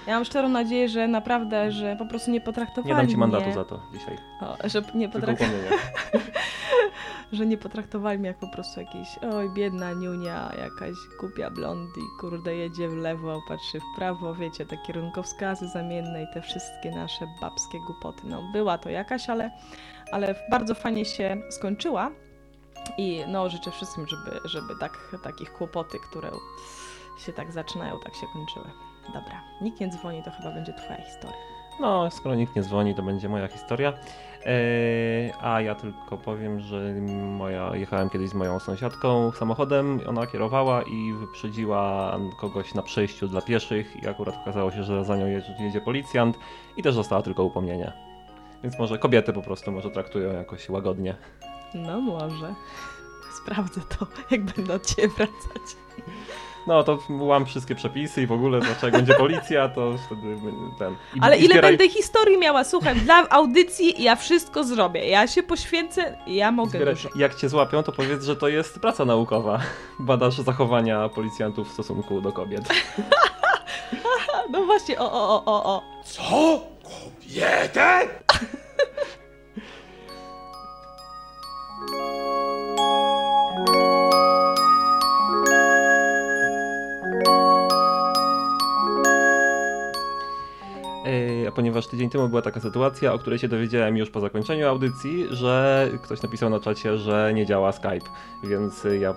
Ja 0.06 0.14
mam 0.14 0.24
szczerą 0.24 0.48
nadzieję, 0.48 0.88
że 0.88 1.08
naprawdę, 1.08 1.72
że 1.72 1.96
po 1.96 2.06
prostu 2.06 2.30
nie 2.30 2.40
potraktowali 2.40 2.94
Nie 2.94 2.96
dam 2.96 3.08
ci 3.08 3.16
mandatu 3.16 3.44
mnie, 3.44 3.54
za 3.54 3.64
to 3.64 3.80
dzisiaj. 3.92 4.18
O, 4.40 4.68
że 4.68 4.82
nie 4.94 5.08
Tylko 5.08 5.26
potrak... 5.26 5.36
upomnienie. 5.40 5.70
że 7.32 7.46
nie 7.46 7.58
potraktowali 7.58 8.18
mnie 8.18 8.28
jak 8.28 8.38
po 8.38 8.48
prostu 8.48 8.80
jakiś, 8.80 9.08
oj, 9.34 9.50
biedna 9.50 9.92
niunia, 9.92 10.52
jakaś 10.58 10.96
głupia 11.20 11.50
blondi, 11.50 12.00
kurde, 12.20 12.56
jedzie 12.56 12.88
w 12.88 12.96
lewo, 12.96 13.42
patrzy 13.48 13.80
w 13.80 13.96
prawo, 13.96 14.34
wiecie, 14.34 14.66
te 14.66 14.76
kierunkowskazy 14.76 15.68
zamienne 15.68 16.22
i 16.22 16.26
te 16.34 16.42
wszystkie 16.42 16.90
nasze 16.90 17.26
babskie 17.40 17.78
głupoty. 17.86 18.22
No, 18.24 18.42
była 18.52 18.78
to 18.78 18.90
jakaś, 18.90 19.30
ale, 19.30 19.50
ale 20.12 20.34
bardzo 20.50 20.74
fajnie 20.74 21.04
się 21.04 21.42
skończyła 21.50 22.10
i 22.98 23.24
no, 23.28 23.48
życzę 23.48 23.70
wszystkim, 23.70 24.06
żeby, 24.08 24.40
żeby 24.44 24.74
tak, 24.80 25.16
takich 25.22 25.52
kłopoty, 25.52 25.98
które 25.98 26.30
się 27.18 27.32
tak 27.32 27.52
zaczynają, 27.52 27.98
tak 27.98 28.14
się 28.14 28.26
kończyły. 28.32 28.66
Dobra, 29.06 29.40
nikt 29.60 29.80
nie 29.80 29.88
dzwoni, 29.88 30.22
to 30.22 30.30
chyba 30.30 30.50
będzie 30.50 30.72
twoja 30.72 31.02
historia. 31.02 31.36
No, 31.80 32.10
skoro 32.10 32.34
nikt 32.34 32.56
nie 32.56 32.62
dzwoni, 32.62 32.94
to 32.94 33.02
będzie 33.02 33.28
moja 33.28 33.48
historia. 33.48 33.92
Eee, 34.44 35.32
a 35.40 35.60
ja 35.60 35.74
tylko 35.74 36.18
powiem, 36.18 36.60
że 36.60 36.94
moja, 37.38 37.76
jechałem 37.76 38.10
kiedyś 38.10 38.30
z 38.30 38.34
moją 38.34 38.58
sąsiadką 38.58 39.32
samochodem, 39.32 40.00
ona 40.06 40.26
kierowała 40.26 40.82
i 40.82 41.12
wyprzedziła 41.12 42.16
kogoś 42.40 42.74
na 42.74 42.82
przejściu 42.82 43.28
dla 43.28 43.40
pieszych 43.40 44.02
i 44.02 44.08
akurat 44.08 44.36
okazało 44.36 44.70
się, 44.70 44.84
że 44.84 45.04
za 45.04 45.16
nią 45.16 45.26
jedzie, 45.26 45.80
policjant 45.80 46.38
i 46.76 46.82
też 46.82 46.96
dostała 46.96 47.22
tylko 47.22 47.44
upomnienie. 47.44 47.92
Więc 48.62 48.78
może 48.78 48.98
kobiety 48.98 49.32
po 49.32 49.42
prostu 49.42 49.72
może 49.72 49.90
traktują 49.90 50.32
jakoś 50.32 50.68
łagodnie. 50.68 51.14
No 51.74 52.00
może. 52.00 52.54
Sprawdzę 53.42 53.80
to, 53.98 54.06
jak 54.30 54.44
będę 54.44 54.74
od 54.74 54.86
ciebie 54.86 55.08
wracać. 55.08 55.76
No 56.66 56.82
to 56.82 56.98
łam 57.08 57.46
wszystkie 57.46 57.74
przepisy 57.74 58.22
i 58.22 58.26
w 58.26 58.32
ogóle 58.32 58.60
zawsze 58.60 58.86
jak 58.86 58.94
będzie 58.96 59.14
policja, 59.14 59.68
to 59.68 59.92
wtedy 60.06 60.36
ten... 60.78 60.96
I, 61.14 61.20
Ale 61.20 61.38
i 61.38 61.44
ile 61.44 61.54
zbieraj- 61.54 61.62
będę 61.62 61.88
historii 61.88 62.38
miała? 62.38 62.64
Słuchaj, 62.64 62.96
dla 62.96 63.28
audycji 63.28 64.02
ja 64.02 64.16
wszystko 64.16 64.64
zrobię. 64.64 65.08
Ja 65.08 65.26
się 65.26 65.42
poświęcę, 65.42 66.18
ja 66.26 66.52
mogę 66.52 66.70
Zbieraj, 66.70 66.94
jak 67.16 67.34
cię 67.34 67.48
złapią, 67.48 67.82
to 67.82 67.92
powiedz, 67.92 68.24
że 68.24 68.36
to 68.36 68.48
jest 68.48 68.80
praca 68.80 69.04
naukowa. 69.04 69.60
Badasz 69.98 70.34
zachowania 70.38 71.08
policjantów 71.08 71.68
w 71.68 71.72
stosunku 71.72 72.20
do 72.20 72.32
kobiet. 72.32 72.68
No 74.50 74.64
właśnie, 74.64 74.98
o, 74.98 75.12
o, 75.12 75.44
o, 75.44 75.44
o, 75.46 75.64
o. 75.64 75.82
Co? 76.04 76.60
Kobietę? 76.82 78.08
Ponieważ 91.58 91.86
tydzień 91.86 92.10
temu 92.10 92.28
była 92.28 92.42
taka 92.42 92.60
sytuacja, 92.60 93.12
o 93.12 93.18
której 93.18 93.38
się 93.38 93.48
dowiedziałem 93.48 93.96
już 93.96 94.10
po 94.10 94.20
zakończeniu 94.20 94.68
audycji, 94.68 95.26
że 95.30 95.88
ktoś 96.02 96.22
napisał 96.22 96.50
na 96.50 96.60
czacie, 96.60 96.98
że 96.98 97.32
nie 97.34 97.46
działa 97.46 97.72
Skype, 97.72 98.10
więc 98.44 98.86
ja 99.00 99.10
y, 99.10 99.14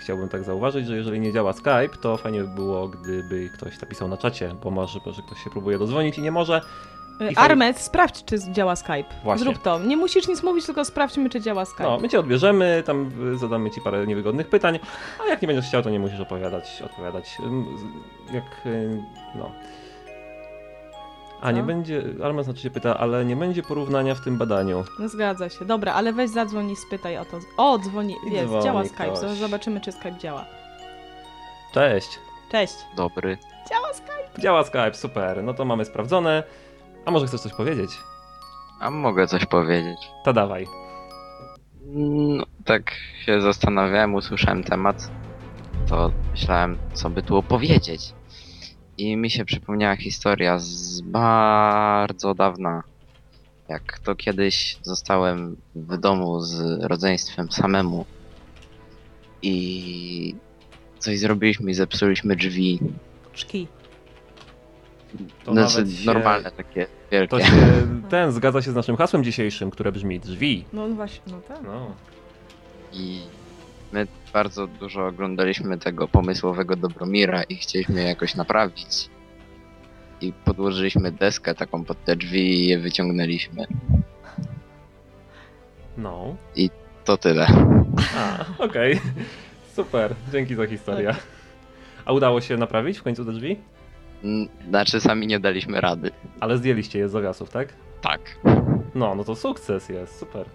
chciałbym 0.00 0.28
tak 0.28 0.44
zauważyć, 0.44 0.86
że 0.86 0.96
jeżeli 0.96 1.20
nie 1.20 1.32
działa 1.32 1.52
Skype, 1.52 1.88
to 2.00 2.16
fajnie 2.16 2.40
by 2.40 2.48
było, 2.48 2.88
gdyby 2.88 3.50
ktoś 3.54 3.80
napisał 3.80 4.08
na 4.08 4.16
czacie, 4.16 4.54
bo 4.64 4.70
może, 4.70 5.00
że 5.06 5.22
ktoś 5.22 5.44
się 5.44 5.50
próbuje 5.50 5.78
dodzwonić 5.78 6.18
i 6.18 6.22
nie 6.22 6.32
może. 6.32 6.60
Y, 7.20 7.32
I 7.32 7.36
Armet, 7.36 7.78
sprawdź, 7.78 8.24
czy 8.24 8.52
działa 8.52 8.76
Skype. 8.76 9.14
Właśnie. 9.22 9.44
Zrób 9.44 9.62
to. 9.62 9.78
Nie 9.78 9.96
musisz 9.96 10.28
nic 10.28 10.42
mówić, 10.42 10.66
tylko 10.66 10.84
sprawdźmy, 10.84 11.30
czy 11.30 11.40
działa 11.40 11.64
Skype. 11.64 11.84
No, 11.84 11.98
my 11.98 12.08
cię 12.08 12.20
odbierzemy, 12.20 12.82
tam 12.86 13.10
y, 13.34 13.38
zadamy 13.38 13.70
ci 13.70 13.80
parę 13.80 14.06
niewygodnych 14.06 14.48
pytań, 14.48 14.78
a 15.24 15.28
jak 15.28 15.42
nie 15.42 15.48
będziesz 15.48 15.66
chciał, 15.66 15.82
to 15.82 15.90
nie 15.90 16.00
musisz 16.00 16.20
opowiadać, 16.20 16.82
odpowiadać. 16.84 17.38
Jak, 18.32 18.66
y, 18.66 19.02
no. 19.34 19.50
A 21.44 21.50
nie 21.50 21.62
będzie, 21.62 22.02
Armen 22.22 22.44
znaczy 22.44 22.60
się 22.60 22.70
pyta, 22.70 22.98
ale 22.98 23.24
nie 23.24 23.36
będzie 23.36 23.62
porównania 23.62 24.14
w 24.14 24.20
tym 24.20 24.38
badaniu. 24.38 24.84
No 24.98 25.08
zgadza 25.08 25.48
się. 25.48 25.64
Dobra, 25.64 25.92
ale 25.92 26.12
weź 26.12 26.30
zadzwoń 26.30 26.70
i 26.70 26.76
spytaj 26.76 27.18
o 27.18 27.24
to. 27.24 27.38
O, 27.56 27.78
dzwoni, 27.78 28.16
I 28.26 28.32
jest, 28.32 28.46
dzwoni 28.48 28.64
działa 28.64 28.84
Skype. 28.84 29.12
ktoś. 29.12 29.38
Zobaczymy, 29.38 29.80
czy 29.80 29.92
Skype 29.92 30.18
działa. 30.18 30.44
Cześć! 31.72 32.18
Cześć. 32.50 32.74
Dobry. 32.96 33.38
Działa 33.70 33.92
Skype. 33.94 34.42
Działa 34.42 34.64
Skype, 34.64 34.94
super, 34.94 35.42
no 35.44 35.54
to 35.54 35.64
mamy 35.64 35.84
sprawdzone. 35.84 36.42
A 37.04 37.10
może 37.10 37.26
chcesz 37.26 37.40
coś 37.40 37.52
powiedzieć? 37.52 37.90
A 38.80 38.90
mogę 38.90 39.26
coś 39.26 39.46
powiedzieć? 39.46 39.98
To 40.24 40.32
dawaj. 40.32 40.66
No, 41.86 42.44
tak 42.64 42.92
się 43.24 43.40
zastanawiałem, 43.40 44.14
usłyszałem 44.14 44.64
temat, 44.64 45.10
to 45.88 46.10
myślałem, 46.30 46.78
co 46.92 47.10
by 47.10 47.22
tu 47.22 47.36
opowiedzieć. 47.36 48.12
I 48.98 49.16
mi 49.16 49.30
się 49.30 49.44
przypomniała 49.44 49.96
historia 49.96 50.58
z 50.58 51.00
bardzo 51.00 52.34
dawna. 52.34 52.82
Jak 53.68 53.98
to 53.98 54.14
kiedyś 54.14 54.76
zostałem 54.82 55.56
w 55.74 55.96
domu 55.96 56.40
z 56.40 56.84
rodzeństwem 56.84 57.52
samemu 57.52 58.06
i 59.42 60.34
coś 60.98 61.18
zrobiliśmy 61.18 61.70
i 61.70 61.74
zepsuliśmy 61.74 62.36
drzwi. 62.36 62.80
Szki. 63.32 63.66
To 65.44 65.54
nawet 65.54 65.90
się- 65.90 66.06
normalne 66.06 66.50
takie 66.50 66.86
wielkie. 67.10 67.28
To 67.28 67.40
się, 67.40 67.52
ten 68.10 68.32
zgadza 68.32 68.62
się 68.62 68.72
z 68.72 68.74
naszym 68.74 68.96
hasłem 68.96 69.24
dzisiejszym, 69.24 69.70
które 69.70 69.92
brzmi 69.92 70.20
drzwi. 70.20 70.64
No 70.72 70.88
właśnie, 70.88 71.22
no 71.26 71.40
tak. 71.48 71.62
No. 71.64 71.94
I 72.92 73.20
my 73.94 74.06
bardzo 74.32 74.66
dużo 74.66 75.06
oglądaliśmy 75.06 75.78
tego 75.78 76.08
pomysłowego 76.08 76.76
Dobromira 76.76 77.42
i 77.42 77.56
chcieliśmy 77.56 78.00
je 78.00 78.06
jakoś 78.08 78.34
naprawić. 78.34 79.10
I 80.20 80.32
podłożyliśmy 80.44 81.12
deskę 81.12 81.54
taką 81.54 81.84
pod 81.84 82.04
te 82.04 82.16
drzwi 82.16 82.40
i 82.64 82.66
je 82.66 82.78
wyciągnęliśmy. 82.78 83.66
No. 85.96 86.36
To 87.04 87.16
tyle. 87.16 87.46
A, 88.16 88.44
okej. 88.64 89.00
Super, 89.72 90.14
dzięki 90.32 90.54
za 90.54 90.66
historię. 90.66 91.14
A 92.04 92.12
udało 92.12 92.40
się 92.40 92.56
naprawić 92.56 92.98
w 92.98 93.02
końcu 93.02 93.24
te 93.24 93.32
drzwi? 93.32 93.56
N- 94.24 94.48
Znaczy 94.68 95.00
sami 95.00 95.26
nie 95.26 95.40
daliśmy 95.40 95.80
rady. 95.80 96.10
Ale 96.40 96.58
zdjęliście 96.58 96.98
je 96.98 97.08
z 97.08 97.12
zawiasów, 97.12 97.50
tak? 97.50 97.68
Tak. 98.00 98.20
No, 98.94 99.14
no 99.14 99.24
to 99.24 99.36
sukces 99.36 99.88
jest, 99.88 100.18
super. 100.18 100.46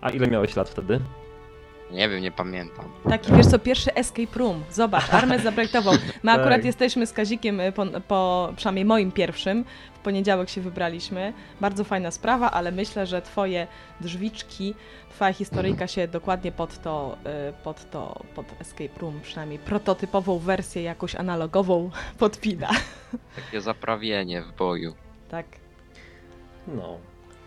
A 0.00 0.10
ile 0.10 0.26
miałeś 0.26 0.56
lat 0.56 0.68
wtedy? 0.68 1.00
Nie 1.92 2.08
wiem, 2.08 2.22
nie 2.22 2.32
pamiętam. 2.32 2.84
Taki, 3.08 3.32
wiesz 3.32 3.46
co, 3.46 3.58
pierwszy 3.58 3.94
escape 3.94 4.38
room. 4.38 4.64
Zobacz, 4.70 5.14
Armes 5.14 5.42
zaprojektował. 5.48 5.94
My 6.22 6.32
akurat 6.32 6.56
Tak. 6.58 6.64
jesteśmy 6.64 7.06
z 7.06 7.12
Kazikiem, 7.12 7.60
y, 7.60 7.72
po, 7.72 7.86
po, 8.08 8.52
przynajmniej 8.56 8.84
moim 8.84 9.12
pierwszym, 9.12 9.64
w 9.94 9.98
poniedziałek 9.98 10.48
się 10.48 10.60
wybraliśmy. 10.60 11.32
Bardzo 11.60 11.84
fajna 11.84 12.10
sprawa, 12.10 12.50
ale 12.50 12.72
myślę, 12.72 13.06
że 13.06 13.22
twoje 13.22 13.66
drzwiczki, 14.00 14.74
twoja 15.10 15.32
historyjka 15.32 15.86
się 15.86 16.08
dokładnie 16.08 16.52
pod 16.52 16.82
to, 16.82 17.16
y, 17.50 17.62
pod 17.64 17.90
to, 17.90 18.20
pod 18.34 18.46
escape 18.60 19.00
room, 19.00 19.20
przynajmniej 19.22 19.58
prototypową 19.58 20.38
wersję 20.38 20.82
jakąś 20.82 21.14
analogową 21.14 21.90
podpina. 22.18 22.70
Takie 23.36 23.60
zaprawienie 23.60 24.42
w 24.42 24.52
boju. 24.56 24.94
Tak. 25.30 25.46
No. 26.66 26.98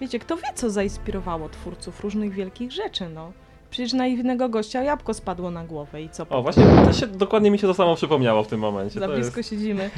Wiecie, 0.02 0.20
kto 0.20 0.38
wie, 0.38 0.54
co 0.56 0.70
zainspirowało 0.70 1.50
twórców 1.50 2.02
różnych 2.02 2.34
wielkich 2.34 2.72
rzeczy, 2.72 3.10
no. 3.10 3.32
Przecież 3.74 3.94
naiwnego 3.94 4.50
gościa 4.50 4.84
jabłko 4.84 5.14
spadło 5.14 5.52
na 5.52 5.64
głowę 5.66 6.02
i 6.02 6.10
co 6.10 6.26
O, 6.30 6.42
właśnie 6.42 6.64
też 6.86 7.00
się, 7.00 7.08
dokładnie 7.08 7.52
mi 7.52 7.60
się 7.60 7.68
to 7.68 7.74
samo 7.74 7.96
przypomniało 7.96 8.44
w 8.44 8.48
tym 8.48 8.60
momencie. 8.60 9.00
Za 9.00 9.08
to 9.08 9.14
blisko 9.14 9.40
jest... 9.40 9.50
siedzimy. 9.50 9.90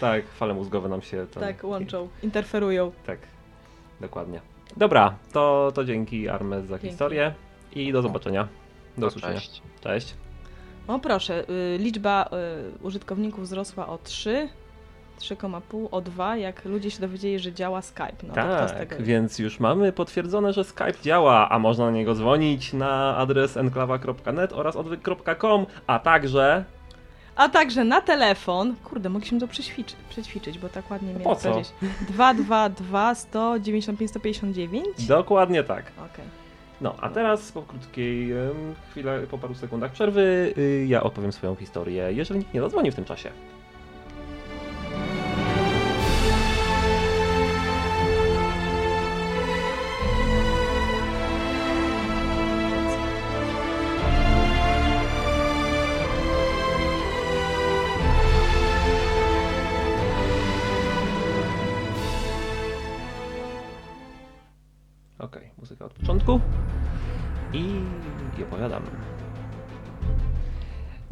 Tak, 0.00 0.28
fale 0.28 0.54
mózgowe 0.54 0.88
nam 0.88 1.02
się 1.02 1.26
tam... 1.34 1.42
Tak, 1.42 1.64
łączą, 1.64 2.08
interferują. 2.22 2.92
Tak, 3.06 3.18
dokładnie. 4.00 4.40
Dobra, 4.76 5.14
to, 5.32 5.72
to 5.74 5.84
dzięki 5.84 6.28
Armes 6.28 6.66
za 6.66 6.74
Dzięki. 6.78 6.88
historię 6.88 7.34
i 7.72 7.92
do 7.92 8.02
zobaczenia. 8.02 8.44
Do 8.44 8.48
No, 9.00 9.06
usłyszenia. 9.06 9.34
cześć. 9.34 9.62
Cześć. 9.80 10.14
O 10.88 10.98
proszę, 10.98 11.44
y, 11.50 11.78
liczba 11.78 12.30
y, 12.80 12.84
użytkowników 12.84 13.44
wzrosła 13.44 13.88
o 13.88 13.98
3, 13.98 14.48
3,5, 15.20 15.88
o 15.90 16.00
2, 16.00 16.36
jak 16.36 16.64
ludzie 16.64 16.90
się 16.90 17.00
dowiedzieli, 17.00 17.38
że 17.38 17.52
działa 17.52 17.82
Skype. 17.82 18.16
No 18.22 18.34
tak, 18.34 19.02
więc 19.02 19.38
już 19.38 19.60
mamy 19.60 19.92
potwierdzone, 19.92 20.52
że 20.52 20.64
Skype 20.64 21.02
działa, 21.02 21.48
a 21.50 21.58
można 21.58 21.84
na 21.84 21.90
niego 21.90 22.14
dzwonić 22.14 22.72
na 22.72 23.16
adres 23.16 23.56
enklawa.net 23.56 24.52
oraz 24.52 24.76
odwyk.com, 24.76 25.66
a 25.86 25.98
także... 25.98 26.64
A 27.36 27.48
także 27.48 27.84
na 27.84 28.00
telefon, 28.00 28.74
kurde, 28.84 29.08
mogliśmy 29.08 29.40
to 29.40 29.48
przećwiczyć, 29.48 29.96
przećwiczyć 30.08 30.58
bo 30.58 30.68
tak 30.68 30.90
ładnie 30.90 31.14
miałem 31.14 31.36
co? 31.36 31.50
powiedzieć. 31.50 31.72
222 32.08 33.14
195 33.14 34.10
159? 34.10 35.06
Dokładnie 35.06 35.64
tak. 35.64 35.92
Okej. 36.12 36.24
No, 36.80 36.94
a 37.00 37.08
teraz 37.08 37.52
po 37.52 37.62
krótkiej 37.62 38.32
em, 38.32 38.74
chwilę, 38.90 39.20
po 39.30 39.38
paru 39.38 39.54
sekundach 39.54 39.92
przerwy, 39.92 40.54
y, 40.58 40.86
ja 40.88 41.02
opowiem 41.02 41.32
swoją 41.32 41.54
historię, 41.54 42.08
jeżeli 42.12 42.40
nikt 42.40 42.54
nie 42.54 42.60
zadzwoni 42.60 42.90
w 42.90 42.94
tym 42.94 43.04
czasie. 43.04 43.30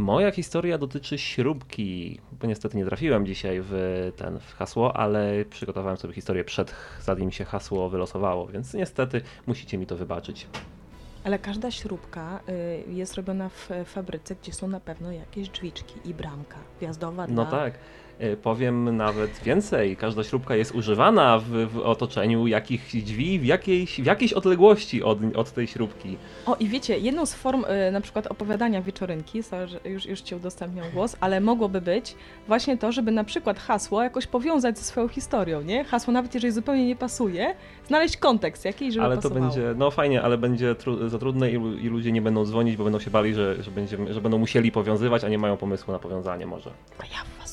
Moja 0.09 0.31
historia 0.31 0.79
dotyczy 0.79 1.19
śrubki, 1.19 2.21
bo 2.41 2.47
niestety 2.47 2.77
nie 2.77 2.85
trafiłem 2.85 3.27
dzisiaj 3.27 3.61
w 3.63 3.73
ten 4.17 4.41
w 4.41 4.55
hasło, 4.55 4.97
ale 4.97 5.45
przygotowałem 5.45 5.97
sobie 5.97 6.15
historię 6.15 6.45
przed, 6.45 6.75
zanim 7.03 7.31
się 7.33 7.45
hasło 7.45 7.89
wylosowało, 7.89 8.47
więc 8.47 8.75
niestety 8.75 9.21
musicie 9.47 9.79
mi 9.79 9.87
to 9.87 9.97
wybaczyć. 9.97 10.47
Ale 11.25 11.39
każda 11.39 11.71
śrubka 11.71 12.41
y, 12.89 12.93
jest 12.93 13.15
robiona 13.15 13.49
w 13.49 13.69
fabryce, 13.85 14.37
gdzie 14.43 14.53
są 14.53 14.69
na 14.69 14.81
pewno 14.81 15.13
jakieś 15.13 15.49
drzwiczki 15.49 15.95
i 16.05 16.15
bramka 16.15 16.59
wjazdowa 16.81 17.27
No 17.27 17.45
dla... 17.45 17.59
tak. 17.59 17.75
Y, 18.23 18.37
Powiem 18.37 18.97
nawet 18.97 19.31
więcej. 19.45 19.97
Każda 19.97 20.25
śrubka 20.25 20.57
jest 20.57 20.75
używana 20.75 21.39
w, 21.39 21.45
w 21.49 21.79
otoczeniu 21.79 22.47
jakichś 22.47 22.97
drzwi 22.97 23.39
w 23.39 23.45
jakiejś, 23.45 24.01
w 24.01 24.07
jakiejś 24.07 24.33
odległości 24.33 25.03
od, 25.03 25.19
od 25.37 25.53
tej 25.53 25.67
śrubki. 25.67 26.17
O 26.47 26.57
i 26.57 26.69
wiecie, 26.69 26.99
jedną 26.99 27.27
z 27.27 27.35
form 27.35 27.65
y, 27.65 27.91
na 27.93 28.01
przykład 28.01 28.27
opowiadania 28.27 28.83
wieczorynki, 28.83 29.43
już, 29.85 30.07
już 30.07 30.21
Ci 30.21 30.35
udostępniam 30.35 30.91
głos, 30.95 31.17
ale 31.21 31.41
mogłoby 31.41 31.81
być 31.81 32.15
właśnie 32.49 32.79
to, 32.79 32.93
żeby 32.93 33.11
na 33.11 33.25
przykład 33.25 33.59
hasło 33.59 34.03
jakoś 34.03 34.27
powiązać 34.27 34.79
ze 34.79 34.85
swoją 34.85 35.09
historią, 35.09 35.63
nie? 35.63 35.85
Hasło 35.85 36.13
nawet 36.13 36.35
jeżeli 36.35 36.53
zupełnie 36.53 36.87
nie 36.87 36.97
pasuje, 36.97 37.55
znaleźć 37.87 38.17
kontekst 38.17 38.65
jakiś, 38.65 38.95
żeby 38.95 39.07
ale 39.07 39.17
to 39.17 39.23
pasowało. 39.23 39.47
będzie, 39.47 39.75
no 39.77 39.91
fajnie, 39.91 40.23
ale 40.23 40.39
będzie 40.39 40.75
tru, 40.75 41.09
za 41.09 41.19
trudne 41.19 41.51
i, 41.51 41.55
i 41.55 41.89
ludzie 41.89 42.13
nie 42.13 42.23
będą 42.23 42.45
dzwonić, 42.45 42.77
bo 42.77 42.85
będą 42.85 42.99
się 43.01 43.11
bali, 43.11 43.35
że, 43.35 43.63
że, 43.63 43.71
będziemy, 43.71 44.15
że 44.15 44.21
będą 44.21 44.39
musieli 44.39 44.73
powiązywać, 44.73 45.25
a 45.25 45.29
nie 45.29 45.39
mają 45.39 45.57
pomysłu 45.57 45.93
na 45.93 45.99
powiązanie 45.99 46.47
może. 46.47 46.71
A 46.99 47.05
ja 47.05 47.39
Was 47.41 47.48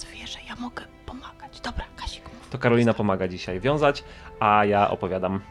mogę 0.60 0.84
pomagać. 1.06 1.62
Dobra, 1.62 1.86
Kasik. 1.96 2.24
To 2.52 2.58
Karolina 2.58 2.94
pomaga 2.94 3.28
dzisiaj 3.28 3.60
wiązać, 3.60 4.04
a 4.40 4.66
ja 4.66 4.90
opowiadam. 4.90 5.42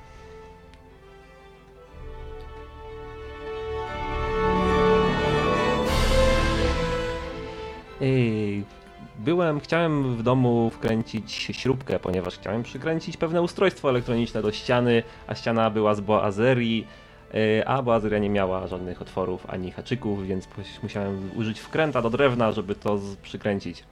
Byłem, 9.25 9.61
chciałem 9.61 10.17
w 10.17 10.23
domu 10.23 10.71
wkręcić 10.71 11.33
śrubkę, 11.33 11.99
ponieważ 11.99 12.35
chciałem 12.35 12.63
przykręcić 12.63 13.17
pewne 13.17 13.43
ustrojstwo 13.43 13.91
elektroniczne 13.91 14.43
do 14.43 14.53
ściany, 14.53 15.03
a 15.27 15.35
ściana 15.35 15.71
była 15.71 15.95
z 15.95 16.01
boazerii, 16.01 16.87
e, 17.35 17.69
a 17.69 17.83
boazeria 17.83 18.19
nie 18.19 18.31
miała 18.31 18.67
żadnych 18.67 19.03
otworów 19.03 19.47
ani 19.51 19.71
haczyków, 19.71 20.27
więc 20.27 20.49
musiałem 20.83 21.31
użyć 21.37 21.61
wkręta 21.61 22.03
do 22.03 22.11
drewna, 22.11 22.53
żeby 22.53 22.75
to 22.75 22.99
przykręcić. 23.23 23.85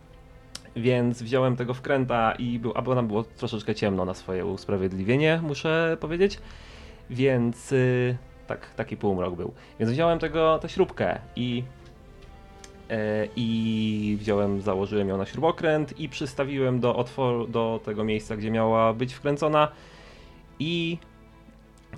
Więc 0.76 1.22
wziąłem 1.22 1.56
tego 1.56 1.74
wkręta 1.74 2.32
i 2.32 2.58
był, 2.58 2.72
a 2.74 2.82
bo 2.82 2.94
nam 2.94 3.06
było 3.06 3.22
troszeczkę 3.22 3.74
ciemno 3.74 4.04
na 4.04 4.14
swoje 4.14 4.46
usprawiedliwienie, 4.46 5.40
muszę 5.42 5.96
powiedzieć. 6.00 6.38
Więc 7.10 7.72
y, 7.72 8.16
tak, 8.46 8.74
taki 8.74 8.96
półmrok 8.96 9.36
był. 9.36 9.52
Więc 9.80 9.92
wziąłem 9.92 10.18
tego, 10.18 10.58
tę 10.58 10.68
śrubkę 10.68 11.18
i 11.36 11.64
e, 12.90 13.28
i 13.36 14.16
wziąłem, 14.20 14.60
założyłem 14.60 15.08
ją 15.08 15.16
na 15.16 15.26
śrubokręt 15.26 16.00
i 16.00 16.08
przystawiłem 16.08 16.80
do 16.80 16.96
otworu, 16.96 17.46
do 17.46 17.80
tego 17.84 18.04
miejsca, 18.04 18.36
gdzie 18.36 18.50
miała 18.50 18.92
być 18.92 19.14
wkręcona 19.14 19.68
i 20.58 20.98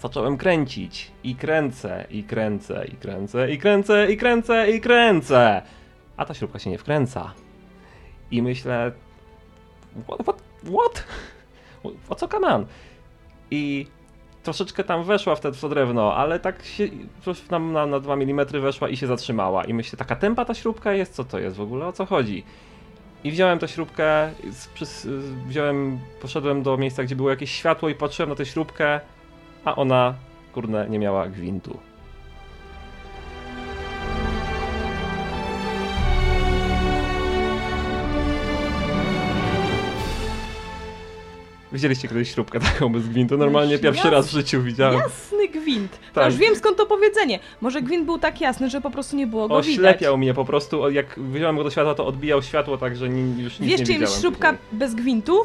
zacząłem 0.02 0.36
kręcić 0.36 1.10
i 1.24 1.34
kręcę, 1.34 2.06
i 2.10 2.24
kręcę, 2.24 2.86
i 2.92 2.96
kręcę, 2.96 3.50
i 3.50 3.58
kręcę, 3.58 4.12
i 4.12 4.16
kręcę, 4.16 4.70
i 4.70 4.80
kręcę, 4.80 5.62
a 6.16 6.24
ta 6.24 6.34
śrubka 6.34 6.58
się 6.58 6.70
nie 6.70 6.78
wkręca. 6.78 7.43
I 8.30 8.42
myślę, 8.42 8.92
what, 10.06 10.22
what, 10.22 10.42
what? 10.62 11.04
O 12.08 12.14
co 12.14 12.28
kaman? 12.28 12.66
I 13.50 13.86
troszeczkę 14.42 14.84
tam 14.84 15.04
weszła 15.04 15.36
w 15.36 15.40
te, 15.40 15.52
to 15.52 15.68
drewno, 15.68 16.14
ale 16.14 16.40
tak 16.40 16.64
się 16.64 16.88
nam 17.50 17.72
na, 17.72 17.86
na 17.86 18.00
2 18.00 18.14
mm 18.14 18.46
weszła 18.46 18.88
i 18.88 18.96
się 18.96 19.06
zatrzymała. 19.06 19.64
I 19.64 19.74
myślę, 19.74 19.96
taka 19.96 20.16
tempa 20.16 20.44
ta 20.44 20.54
śrubka 20.54 20.92
jest, 20.92 21.14
co 21.14 21.24
to 21.24 21.38
jest 21.38 21.56
w 21.56 21.60
ogóle, 21.60 21.86
o 21.86 21.92
co 21.92 22.06
chodzi? 22.06 22.44
I 23.24 23.30
wziąłem 23.30 23.58
tę 23.58 23.68
śrubkę, 23.68 24.30
wziąłem, 25.46 25.98
poszedłem 26.22 26.62
do 26.62 26.76
miejsca, 26.76 27.04
gdzie 27.04 27.16
było 27.16 27.30
jakieś 27.30 27.50
światło 27.50 27.88
i 27.88 27.94
patrzyłem 27.94 28.28
na 28.28 28.34
tę 28.34 28.46
śrubkę, 28.46 29.00
a 29.64 29.76
ona, 29.76 30.14
kurde, 30.52 30.86
nie 30.88 30.98
miała 30.98 31.28
gwintu. 31.28 31.78
Widzieliście 41.74 42.08
kiedyś 42.08 42.30
śrubkę 42.34 42.60
taką 42.60 42.92
bez 42.92 43.08
gwintu? 43.08 43.38
Normalnie 43.38 43.72
Już 43.72 43.80
pierwszy 43.82 44.10
raz 44.10 44.26
w 44.26 44.30
życiu 44.30 44.62
widziałem. 44.62 44.98
Jasny 45.00 45.48
gwint. 45.48 45.98
Tak. 46.14 46.26
Już 46.26 46.36
wiem 46.36 46.56
skąd 46.56 46.76
to 46.76 46.86
powiedzenie. 46.86 47.38
Może 47.60 47.82
gwint 47.82 48.06
był 48.06 48.18
tak 48.18 48.40
jasny, 48.40 48.70
że 48.70 48.80
po 48.80 48.90
prostu 48.90 49.16
nie 49.16 49.26
było 49.26 49.48
go 49.48 49.62
widać. 49.62 49.78
Oślepiał 49.78 50.18
mnie 50.18 50.34
po 50.34 50.44
prostu, 50.44 50.90
jak 50.90 51.18
wziąłem 51.20 51.56
go 51.56 51.64
do 51.64 51.70
światła, 51.70 51.94
to 51.94 52.06
odbijał 52.06 52.42
światło, 52.42 52.78
tak 52.78 52.96
że 52.96 53.08
ni, 53.08 53.42
już 53.42 53.60
nic 53.60 53.70
Wiesz, 53.70 53.80
nie 53.80 53.86
czym 53.86 53.94
widziałem. 54.00 54.20
śrubka 54.20 54.52
później. 54.52 54.78
bez 54.78 54.94
gwintu? 54.94 55.38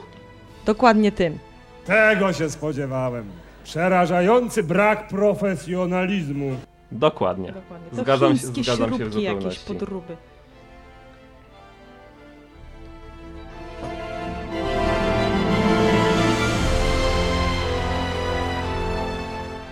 Dokładnie 0.65 1.11
tym. 1.11 1.37
Tego 1.85 2.33
się 2.33 2.49
spodziewałem. 2.49 3.25
Przerażający 3.63 4.63
brak 4.63 5.07
profesjonalizmu. 5.07 6.55
Dokładnie. 6.91 7.51
Dokładnie. 7.51 7.89
To 7.89 7.95
Zgadzam 7.95 8.37
się- 8.37 8.47
zgadzam 8.47 8.89
się 8.89 8.95
w 8.95 8.97
śrubki 8.97 9.21
jakieś 9.21 9.33
zupełności. 9.43 9.65
podróby. 9.67 10.15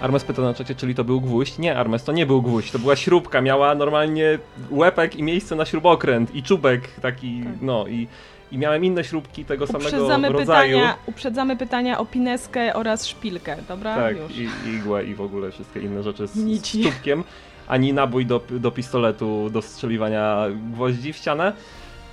Armes 0.01 0.23
pyta 0.23 0.41
na 0.41 0.53
czacie, 0.53 0.75
czyli 0.75 0.95
to 0.95 1.03
był 1.03 1.21
gwóźdź? 1.21 1.57
Nie, 1.57 1.77
Armes, 1.77 2.03
to 2.03 2.11
nie 2.11 2.25
był 2.25 2.41
gwóźdź, 2.41 2.71
to 2.71 2.79
była 2.79 2.95
śrubka, 2.95 3.41
miała 3.41 3.75
normalnie 3.75 4.39
łepek 4.71 5.15
i 5.15 5.23
miejsce 5.23 5.55
na 5.55 5.65
śrubokręt 5.65 6.35
i 6.35 6.43
czubek 6.43 6.81
taki, 7.01 7.41
Tak. 7.43 7.53
no 7.61 7.87
i, 7.87 8.07
i 8.51 8.57
miałem 8.57 8.85
inne 8.85 9.03
śrubki 9.03 9.45
tego 9.45 9.67
samego 9.67 9.85
Uprzedzamy 9.85 10.29
rodzaju. 10.29 10.77
pytania, 10.77 10.97
uprzedzamy 11.05 11.57
pytania 11.57 11.97
o 11.99 12.05
pineskę 12.05 12.73
oraz 12.73 13.07
szpilkę, 13.07 13.57
dobra? 13.67 13.95
Tak, 13.95 14.17
Już. 14.17 14.37
i, 14.37 14.49
igłę 14.75 15.05
i 15.05 15.15
w 15.15 15.21
ogóle 15.21 15.51
wszystkie 15.51 15.79
inne 15.79 16.03
rzeczy 16.03 16.27
z, 16.27 16.31
z 16.31 16.43
Nici. 16.45 16.83
czubkiem, 16.83 17.23
ani 17.67 17.93
nabój 17.93 18.25
do, 18.25 18.41
do 18.49 18.71
pistoletu 18.71 19.49
do 19.49 19.61
strzeliwania 19.61 20.45
gwoździ 20.73 21.13
w 21.13 21.17
ścianę. 21.17 21.53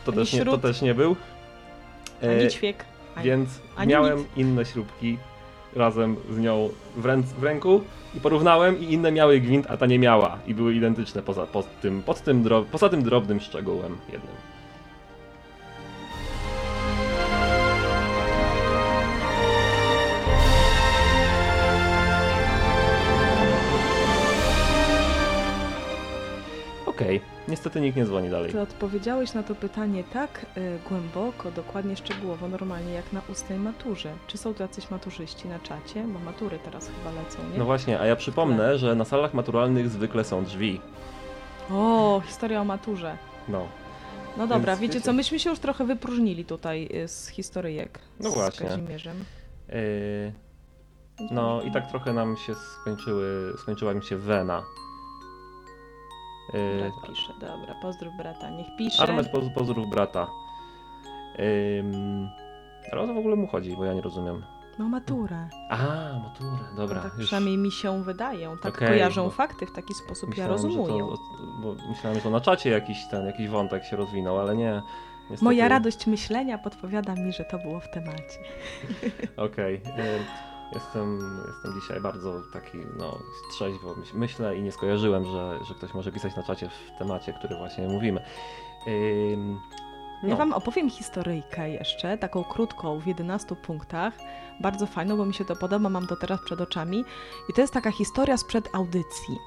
To, 0.04 0.12
Ani 0.12 0.20
też 0.20 0.32
nie, 0.32 0.38
to 0.38 0.44
śrub. 0.50 0.62
też 0.62 0.82
nie 0.82 0.94
był. 0.94 1.16
E, 2.22 2.40
Ani 2.40 2.48
ćwiek. 2.50 2.84
Ani... 3.16 3.24
Więc 3.24 3.48
ani 3.76 3.90
miałem 3.92 4.18
nic. 4.18 4.26
inne 4.36 4.64
śrubki 4.64 5.18
razem 5.76 6.16
z 6.30 6.38
nią 6.38 6.68
w, 6.96 7.04
ręc, 7.04 7.26
w 7.26 7.42
ręku 7.42 7.80
i 8.14 8.20
porównałem 8.20 8.80
i 8.80 8.92
inne 8.92 9.12
miały 9.12 9.40
gwint, 9.40 9.66
a 9.70 9.76
ta 9.76 9.86
nie 9.86 9.98
miała 9.98 10.38
i 10.46 10.54
były 10.54 10.74
identyczne 10.74 11.22
poza, 11.22 11.46
tym, 11.82 12.02
pod 12.02 12.20
tym 12.20 12.42
dro, 12.42 12.64
poza 12.72 12.88
tym 12.88 13.02
drobnym 13.02 13.40
szczegółem 13.40 13.96
jednym. 14.12 14.34
Okej, 26.86 27.33
niestety 27.48 27.80
nikt 27.80 27.96
nie 27.96 28.04
dzwoni 28.04 28.30
dalej. 28.30 28.52
Ty 28.52 28.60
odpowiedziałeś 28.60 29.34
na 29.34 29.42
to 29.42 29.54
pytanie 29.54 30.04
tak 30.12 30.46
y, 30.56 30.78
głęboko, 30.88 31.50
dokładnie 31.50 31.96
szczegółowo, 31.96 32.48
normalnie 32.48 32.92
jak 32.92 33.12
na 33.12 33.22
ustnej 33.28 33.58
maturze. 33.58 34.12
Czy 34.26 34.38
są 34.38 34.54
tu 34.54 34.62
jacyś 34.62 34.90
maturzyści 34.90 35.48
na 35.48 35.58
czacie? 35.58 36.04
Bo 36.12 36.18
matury 36.18 36.58
teraz 36.64 36.88
chyba 36.98 37.22
lecą, 37.22 37.38
nie? 37.52 37.58
No 37.58 37.64
właśnie, 37.64 38.00
a 38.00 38.06
ja 38.06 38.16
przypomnę, 38.16 38.78
że 38.78 38.94
na 38.94 39.04
salach 39.04 39.34
maturalnych 39.34 39.88
zwykle 39.90 40.24
są 40.24 40.44
drzwi. 40.44 40.80
O, 41.70 42.22
historia 42.26 42.60
o 42.60 42.64
maturze. 42.64 43.18
No, 43.48 43.66
No 44.36 44.46
dobra, 44.46 44.72
Więc 44.72 44.80
wiecie 44.80 44.94
wiecie. 44.94 45.04
co, 45.04 45.12
myśmy 45.12 45.38
się 45.38 45.50
już 45.50 45.58
trochę 45.58 45.84
wypróżnili 45.84 46.44
tutaj 46.44 46.88
y, 47.04 47.08
z 47.08 47.28
historyjek 47.28 47.98
No 48.20 48.30
z 48.30 48.34
właśnie. 48.34 48.68
Kazimierzem. 48.68 49.16
Yy, 49.68 50.32
no 51.30 51.62
i 51.62 51.72
tak 51.72 51.90
trochę 51.90 52.12
nam 52.12 52.36
się 52.36 52.54
skończyły, 52.54 53.52
skończyła 53.58 53.94
mi 53.94 54.02
się 54.02 54.16
wena. 54.16 54.62
Brat 56.78 57.08
pisze, 57.10 57.32
dobra, 57.40 57.74
pozdrów 57.82 58.16
brata, 58.16 58.50
niech 58.50 58.66
pisze. 58.78 59.02
Armes 59.02 59.28
poz, 59.28 59.44
pozdrów 59.54 59.90
brata. 59.90 60.26
Ym, 61.78 62.28
ale 62.92 63.00
o 63.02 63.06
co 63.06 63.14
w 63.14 63.18
ogóle 63.18 63.36
mu 63.36 63.46
chodzi, 63.46 63.76
bo 63.76 63.84
ja 63.84 63.94
nie 63.94 64.00
rozumiem. 64.00 64.44
No 64.78 64.88
maturę. 64.88 65.48
A, 65.70 65.76
maturę, 66.18 66.64
dobra. 66.76 66.96
no 66.96 67.02
tak 67.08 67.18
już 67.18 67.26
przynajmniej 67.26 67.58
mi 67.58 67.70
się 67.72 68.02
wydają, 68.02 68.58
tak 68.58 68.74
Okej, 68.76 68.88
kojarzą 68.88 69.24
bo- 69.24 69.30
fakty 69.30 69.66
w 69.66 69.72
taki 69.72 69.94
sposób, 69.94 70.28
myślałem, 70.30 70.52
ja 70.52 70.58
że 70.58 70.62
rozumuję. 70.62 70.98
To, 70.98 71.16
bo 71.62 71.74
myślałem, 71.88 72.18
że 72.18 72.22
to 72.22 72.30
na 72.30 72.40
czacie 72.40 72.70
jakiś 72.70 73.06
ten, 73.10 73.26
jakiś 73.26 73.48
wątek 73.48 73.84
się 73.84 73.96
rozwinął, 73.96 74.38
ale 74.38 74.56
nie. 74.56 74.82
Niestety... 75.20 75.44
Moja 75.44 75.68
radość 75.68 76.06
myślenia 76.06 76.58
podpowiada 76.58 77.14
mi, 77.14 77.32
że 77.32 77.44
to 77.44 77.58
było 77.58 77.80
w 77.80 77.90
temacie. 77.90 78.38
Okej. 79.36 79.74
ym, 79.74 80.24
Jestem, 80.72 81.40
jestem 81.46 81.80
dzisiaj 81.80 82.00
bardzo 82.00 82.40
taki, 82.52 82.78
no, 82.98 83.18
trzeźwo 83.50 83.94
myśl- 83.94 84.14
myślę 84.14 84.56
i 84.56 84.62
nie 84.62 84.72
skojarzyłem, 84.72 85.24
że, 85.24 85.58
że 85.64 85.74
ktoś 85.74 85.94
może 85.94 86.12
pisać 86.12 86.36
na 86.36 86.42
czacie 86.42 86.68
w 86.68 86.98
temacie, 86.98 87.32
który 87.32 87.56
właśnie 87.56 87.88
mówimy. 87.88 88.22
Ym, 88.86 89.60
Ja 90.22 90.28
no. 90.28 90.36
wam 90.36 90.52
opowiem 90.52 90.90
historyjkę 90.90 91.70
jeszcze, 91.70 92.18
taką 92.18 92.44
krótką, 92.44 92.98
w 93.00 93.06
11 93.06 93.56
punktach. 93.56 94.14
Bardzo 94.60 94.86
fajną, 94.86 95.16
bo 95.16 95.26
mi 95.26 95.34
się 95.34 95.44
to 95.44 95.56
podoba, 95.56 95.88
mam 95.88 96.06
to 96.06 96.16
teraz 96.16 96.40
przed 96.44 96.60
oczami. 96.60 97.04
I 97.50 97.52
to 97.52 97.60
jest 97.60 97.72
taka 97.74 97.90
historia 97.90 98.36
sprzed 98.36 98.68
audycji. 98.74 99.38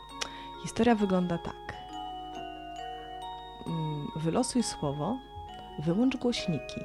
Historia 0.63 0.95
wygląda 0.95 1.37
tak. 1.37 1.73
Wylosuj 4.15 4.63
słowo, 4.63 5.17
wyłącz 5.79 6.17
głośniki, 6.17 6.81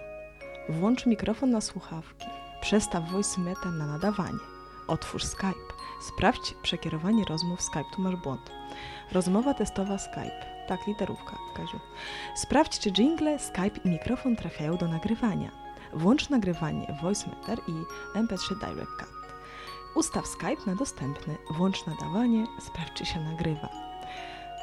włącz 0.68 1.06
mikrofon 1.06 1.50
na 1.50 1.60
słuchawki, 1.60 2.26
przestaw 2.62 3.10
voice 3.10 3.40
meter 3.40 3.72
na 3.72 3.86
nadawanie, 3.86 4.38
otwórz 4.86 5.24
Skype, 5.24 5.72
sprawdź 6.00 6.54
przekierowanie 6.62 7.24
rozmów 7.24 7.62
Skype, 7.62 7.90
tu 7.94 8.02
masz 8.02 8.16
błąd. 8.16 8.50
Rozmowa 9.12 9.54
testowa 9.54 9.98
Skype. 9.98 10.66
Tak, 10.68 10.86
literówka, 10.86 11.38
Kaziu. 11.54 11.80
Sprawdź, 12.34 12.78
czy 12.78 12.92
jingle, 12.92 13.38
Skype 13.38 13.80
i 13.84 13.88
mikrofon 13.88 14.36
trafiają 14.36 14.76
do 14.76 14.88
nagrywania. 14.88 15.50
Włącz 15.92 16.30
nagrywanie 16.30 16.98
VoiceMeter 17.02 17.58
i 17.68 17.72
MP3 18.18 18.58
Direct 18.60 18.92
Cut. 18.98 19.08
Ustaw 19.94 20.26
Skype 20.26 20.66
na 20.66 20.74
dostępny, 20.74 21.36
włącz 21.50 21.86
nadawanie, 21.86 22.46
sprawdź, 22.60 22.92
czy 22.92 23.06
się 23.06 23.20
nagrywa. 23.20 23.91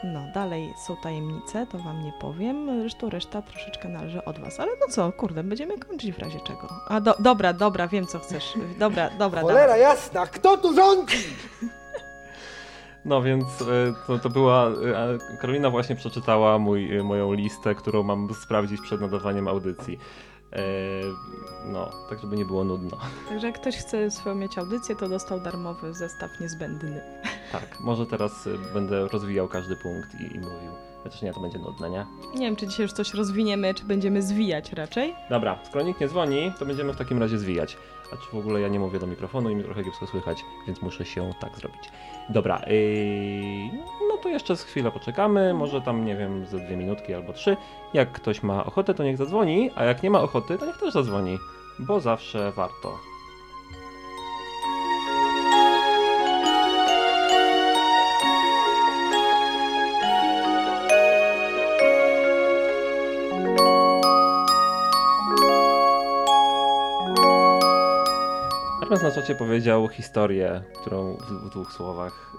No, 0.03 0.19
dalej 0.33 0.73
są 0.87 0.95
tajemnice, 0.97 1.67
to 1.71 1.77
wam 1.77 2.03
nie 2.03 2.13
powiem, 2.21 2.79
zresztą 2.81 3.09
reszta 3.09 3.41
troszeczkę 3.41 3.89
należy 3.89 4.25
od 4.25 4.39
was, 4.39 4.59
ale 4.59 4.71
no 4.81 4.87
co, 4.89 5.11
kurde, 5.11 5.43
będziemy 5.43 5.77
kończyć 5.79 6.11
w 6.11 6.19
razie 6.19 6.39
czego. 6.39 6.69
A 6.87 7.01
do, 7.01 7.15
dobra, 7.19 7.53
dobra, 7.53 7.87
wiem 7.87 8.07
co 8.07 8.19
chcesz. 8.19 8.53
Dobra, 8.79 9.09
dobra, 9.19 9.41
Cholera 9.41 9.61
dawaj. 9.61 9.81
jasna, 9.81 10.25
kto 10.27 10.57
tu 10.57 10.73
rządzi? 10.75 11.17
No 13.05 13.21
więc 13.21 13.45
e, 13.61 13.65
to, 14.07 14.19
to 14.19 14.29
była. 14.29 14.67
e, 14.67 15.37
Karolina 15.41 15.69
właśnie 15.69 15.95
przeczytała 15.95 16.59
mój, 16.59 16.97
e, 16.97 17.03
moją 17.03 17.33
listę, 17.33 17.75
którą 17.75 18.03
mam 18.03 18.33
sprawdzić 18.33 18.81
przed 18.81 19.01
nadawaniem 19.01 19.47
audycji. 19.47 19.99
E, 20.53 20.59
No, 21.65 21.89
tak 22.09 22.19
żeby 22.19 22.35
nie 22.37 22.45
było 22.45 22.63
nudno. 22.63 22.97
Także 23.29 23.47
jak 23.47 23.59
ktoś 23.61 23.77
chce 23.77 24.11
swoją 24.11 24.35
mieć 24.35 24.57
audycję, 24.57 24.95
to 24.95 25.09
dostał 25.09 25.39
darmowy 25.39 25.93
zestaw 25.93 26.39
niezbędny. 26.41 27.01
Tak, 27.51 27.79
może 27.79 28.05
teraz 28.05 28.47
e, 28.47 28.73
będę 28.73 29.07
rozwijał 29.07 29.47
każdy 29.47 29.75
punkt 29.75 30.15
i, 30.15 30.35
i 30.35 30.39
mówił. 30.39 30.71
Chociaż 31.03 31.21
nie, 31.21 31.33
to 31.33 31.39
będzie 31.39 31.59
nudne, 31.59 31.89
nie? 31.89 32.05
Nie 32.35 32.45
wiem, 32.45 32.55
czy 32.55 32.67
dzisiaj 32.67 32.83
już 32.83 32.93
coś 32.93 33.13
rozwiniemy, 33.13 33.73
czy 33.73 33.85
będziemy 33.85 34.21
zwijać 34.21 34.73
raczej. 34.73 35.15
Dobra, 35.29 35.59
skoro 35.67 35.85
nikt 35.85 36.01
nie 36.01 36.07
dzwoni, 36.07 36.51
to 36.59 36.65
będziemy 36.65 36.93
w 36.93 36.97
takim 36.97 37.19
razie 37.19 37.37
zwijać. 37.37 37.77
A 38.13 38.17
czy 38.17 38.31
w 38.31 38.39
ogóle 38.39 38.61
ja 38.61 38.67
nie 38.67 38.79
mówię 38.79 38.99
do 38.99 39.07
mikrofonu 39.07 39.49
i 39.49 39.55
mi 39.55 39.63
trochę 39.63 39.83
kiepsko 39.83 40.07
słychać, 40.07 40.45
więc 40.67 40.81
muszę 40.81 41.05
się 41.05 41.33
tak 41.41 41.55
zrobić. 41.57 41.91
Dobra, 42.29 42.61
yy, 42.67 44.08
to 44.19 44.29
jeszcze 44.29 44.57
z 44.57 44.63
chwilę 44.63 44.91
poczekamy, 44.91 45.53
może 45.53 45.81
tam, 45.81 46.05
nie 46.05 46.15
wiem, 46.15 46.45
ze 46.45 46.59
dwie 46.59 46.77
minutki 46.77 47.13
albo 47.13 47.33
trzy. 47.33 47.57
Jak 47.93 48.11
ktoś 48.11 48.43
ma 48.43 48.65
ochotę, 48.65 48.93
to 48.93 49.03
niech 49.03 49.17
zadzwoni, 49.17 49.71
a 49.75 49.83
jak 49.83 50.03
nie 50.03 50.09
ma 50.09 50.21
ochoty, 50.21 50.57
to 50.57 50.65
niech 50.65 50.77
też 50.77 50.93
zadzwoni, 50.93 51.37
bo 51.79 51.99
zawsze 51.99 52.51
warto. 52.51 52.97
Ernest 68.83 69.03
na 69.03 69.11
czacie 69.11 69.35
powiedział 69.35 69.87
historię, 69.87 70.63
którą 70.81 71.17
w, 71.17 71.47
w 71.47 71.49
dwóch 71.49 71.73
słowach. 71.73 72.35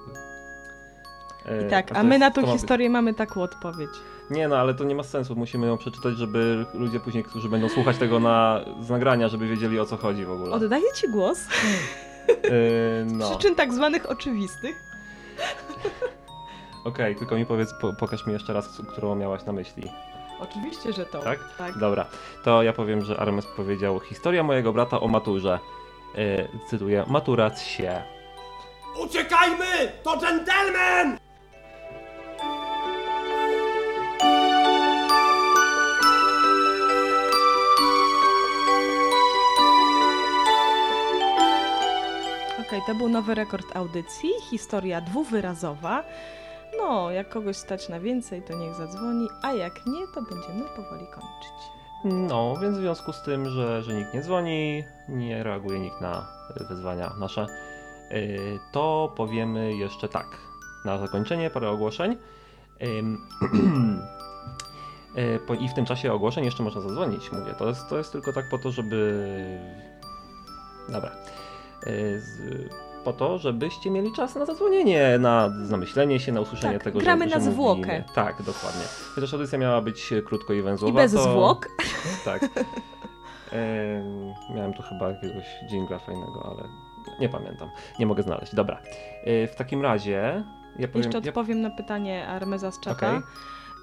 Yy, 1.58 1.66
I 1.66 1.70
tak, 1.70 1.96
a 1.96 2.02
my 2.02 2.08
jest- 2.08 2.20
na 2.20 2.30
tą 2.30 2.42
być- 2.42 2.50
historię 2.50 2.90
mamy 2.90 3.14
taką 3.14 3.42
odpowiedź. 3.42 3.90
Nie 4.30 4.48
no, 4.48 4.56
ale 4.56 4.74
to 4.74 4.84
nie 4.84 4.94
ma 4.94 5.02
sensu, 5.02 5.36
musimy 5.36 5.66
ją 5.66 5.78
przeczytać, 5.78 6.16
żeby 6.16 6.66
ludzie 6.74 7.00
później, 7.00 7.24
którzy 7.24 7.48
będą 7.48 7.68
słuchać 7.68 7.96
tego 7.96 8.20
na, 8.20 8.60
z 8.80 8.90
nagrania, 8.90 9.28
żeby 9.28 9.48
wiedzieli 9.48 9.80
o 9.80 9.86
co 9.86 9.96
chodzi 9.96 10.24
w 10.24 10.30
ogóle. 10.30 10.50
Oddaję 10.50 10.92
ci 10.94 11.08
głos. 11.08 11.38
Yy, 12.28 13.06
no, 13.06 13.26
okej, 13.26 13.38
Przyczyn 13.38 13.54
tak 13.54 13.72
zwanych 13.74 14.10
oczywistych. 14.10 14.76
tylko 17.18 17.36
mi 17.36 17.46
powiedz, 17.46 17.74
po, 17.80 17.92
pokaż 17.92 18.26
mi 18.26 18.32
jeszcze 18.32 18.52
raz, 18.52 18.68
którą 18.92 19.14
miałaś 19.14 19.44
na 19.44 19.52
myśli. 19.52 19.90
Oczywiście, 20.40 20.92
że 20.92 21.06
to. 21.06 21.18
Tak? 21.18 21.38
tak. 21.58 21.78
Dobra, 21.78 22.06
to 22.44 22.62
ja 22.62 22.72
powiem, 22.72 23.04
że 23.04 23.20
Armes 23.20 23.46
powiedział 23.46 24.00
historia 24.00 24.42
mojego 24.42 24.72
brata 24.72 25.00
o 25.00 25.08
maturze. 25.08 25.58
Yy, 26.14 26.48
cytuję, 26.70 27.04
matura 27.08 27.56
się. 27.56 28.02
Uciekajmy! 29.02 29.92
To 30.02 30.16
dżentelmen! 30.16 31.18
To 42.86 42.94
był 42.94 43.08
nowy 43.08 43.34
rekord 43.34 43.76
audycji. 43.76 44.30
Historia 44.50 45.00
dwuwyrazowa. 45.00 46.04
No, 46.78 47.10
jak 47.10 47.28
kogoś 47.28 47.56
stać 47.56 47.88
na 47.88 48.00
więcej, 48.00 48.42
to 48.42 48.56
niech 48.56 48.74
zadzwoni, 48.74 49.28
a 49.42 49.52
jak 49.52 49.86
nie, 49.86 50.06
to 50.14 50.22
będziemy 50.22 50.64
powoli 50.76 51.06
kończyć. 51.06 51.54
No, 52.04 52.56
więc 52.62 52.76
w 52.76 52.80
związku 52.80 53.12
z 53.12 53.22
tym, 53.22 53.50
że, 53.50 53.82
że 53.82 53.94
nikt 53.94 54.14
nie 54.14 54.22
dzwoni, 54.22 54.84
nie 55.08 55.42
reaguje 55.42 55.80
nikt 55.80 56.00
na 56.00 56.26
wyzwania 56.68 57.12
nasze, 57.18 57.46
y, 58.12 58.58
to 58.72 59.12
powiemy 59.16 59.74
jeszcze 59.74 60.08
tak. 60.08 60.26
Na 60.84 60.98
zakończenie 60.98 61.50
parę 61.50 61.70
ogłoszeń. 61.70 62.16
Y, 65.18 65.56
I 65.60 65.68
w 65.68 65.74
tym 65.74 65.86
czasie 65.86 66.12
ogłoszeń 66.12 66.44
jeszcze 66.44 66.62
można 66.62 66.80
zadzwonić, 66.80 67.32
mówię. 67.32 67.54
To 67.58 67.68
jest, 67.68 67.88
to 67.88 67.98
jest 67.98 68.12
tylko 68.12 68.32
tak 68.32 68.48
po 68.48 68.58
to, 68.58 68.70
żeby. 68.70 69.28
Dobra. 70.88 71.10
Y, 71.86 72.20
Z, 72.20 72.40
po 73.04 73.12
to, 73.12 73.38
żebyście 73.38 73.90
mieli 73.90 74.12
czas 74.12 74.34
na 74.34 74.46
zadzwonienie, 74.46 75.18
na 75.18 75.50
zamyślenie 75.64 76.20
się, 76.20 76.32
na 76.32 76.40
usłyszenie 76.40 76.74
Tak, 76.74 76.82
tego, 76.84 76.98
gramy 76.98 77.28
że, 77.28 77.34
na 77.38 77.44
że 77.44 77.50
zwłokę. 77.50 77.80
mówimy. 77.80 78.04
Tak, 78.14 78.42
dokładnie. 78.42 78.82
Chociaż 79.14 79.34
audycja 79.34 79.58
miała 79.58 79.80
być 79.80 80.10
krótko 80.26 80.52
i 80.52 80.62
węzłowa. 80.62 81.00
I 81.00 81.02
bez 81.02 81.12
to... 81.12 81.22
zwłok. 81.22 81.68
Tak. 82.24 82.42
Em, 83.52 84.34
miałem 84.54 84.72
tu 84.74 84.82
chyba 84.82 85.10
jakiegoś 85.10 85.44
dżingla 85.68 85.98
fajnego, 85.98 86.52
ale 86.52 86.68
nie 87.20 87.28
pamiętam. 87.28 87.68
Nie 87.98 88.06
mogę 88.06 88.22
znaleźć. 88.22 88.54
Dobra. 88.54 88.80
E, 89.24 89.46
w 89.46 89.56
takim 89.56 89.82
razie. 89.82 90.44
Ja 90.78 90.88
powiem, 90.88 91.02
Jeszcze 91.04 91.18
ja, 91.18 91.28
odpowiem 91.28 91.60
na 91.60 91.70
pytanie 91.70 92.26
Armeza 92.28 92.70
z 92.70 92.80
czata. 92.80 93.08
Okej. 93.08 93.20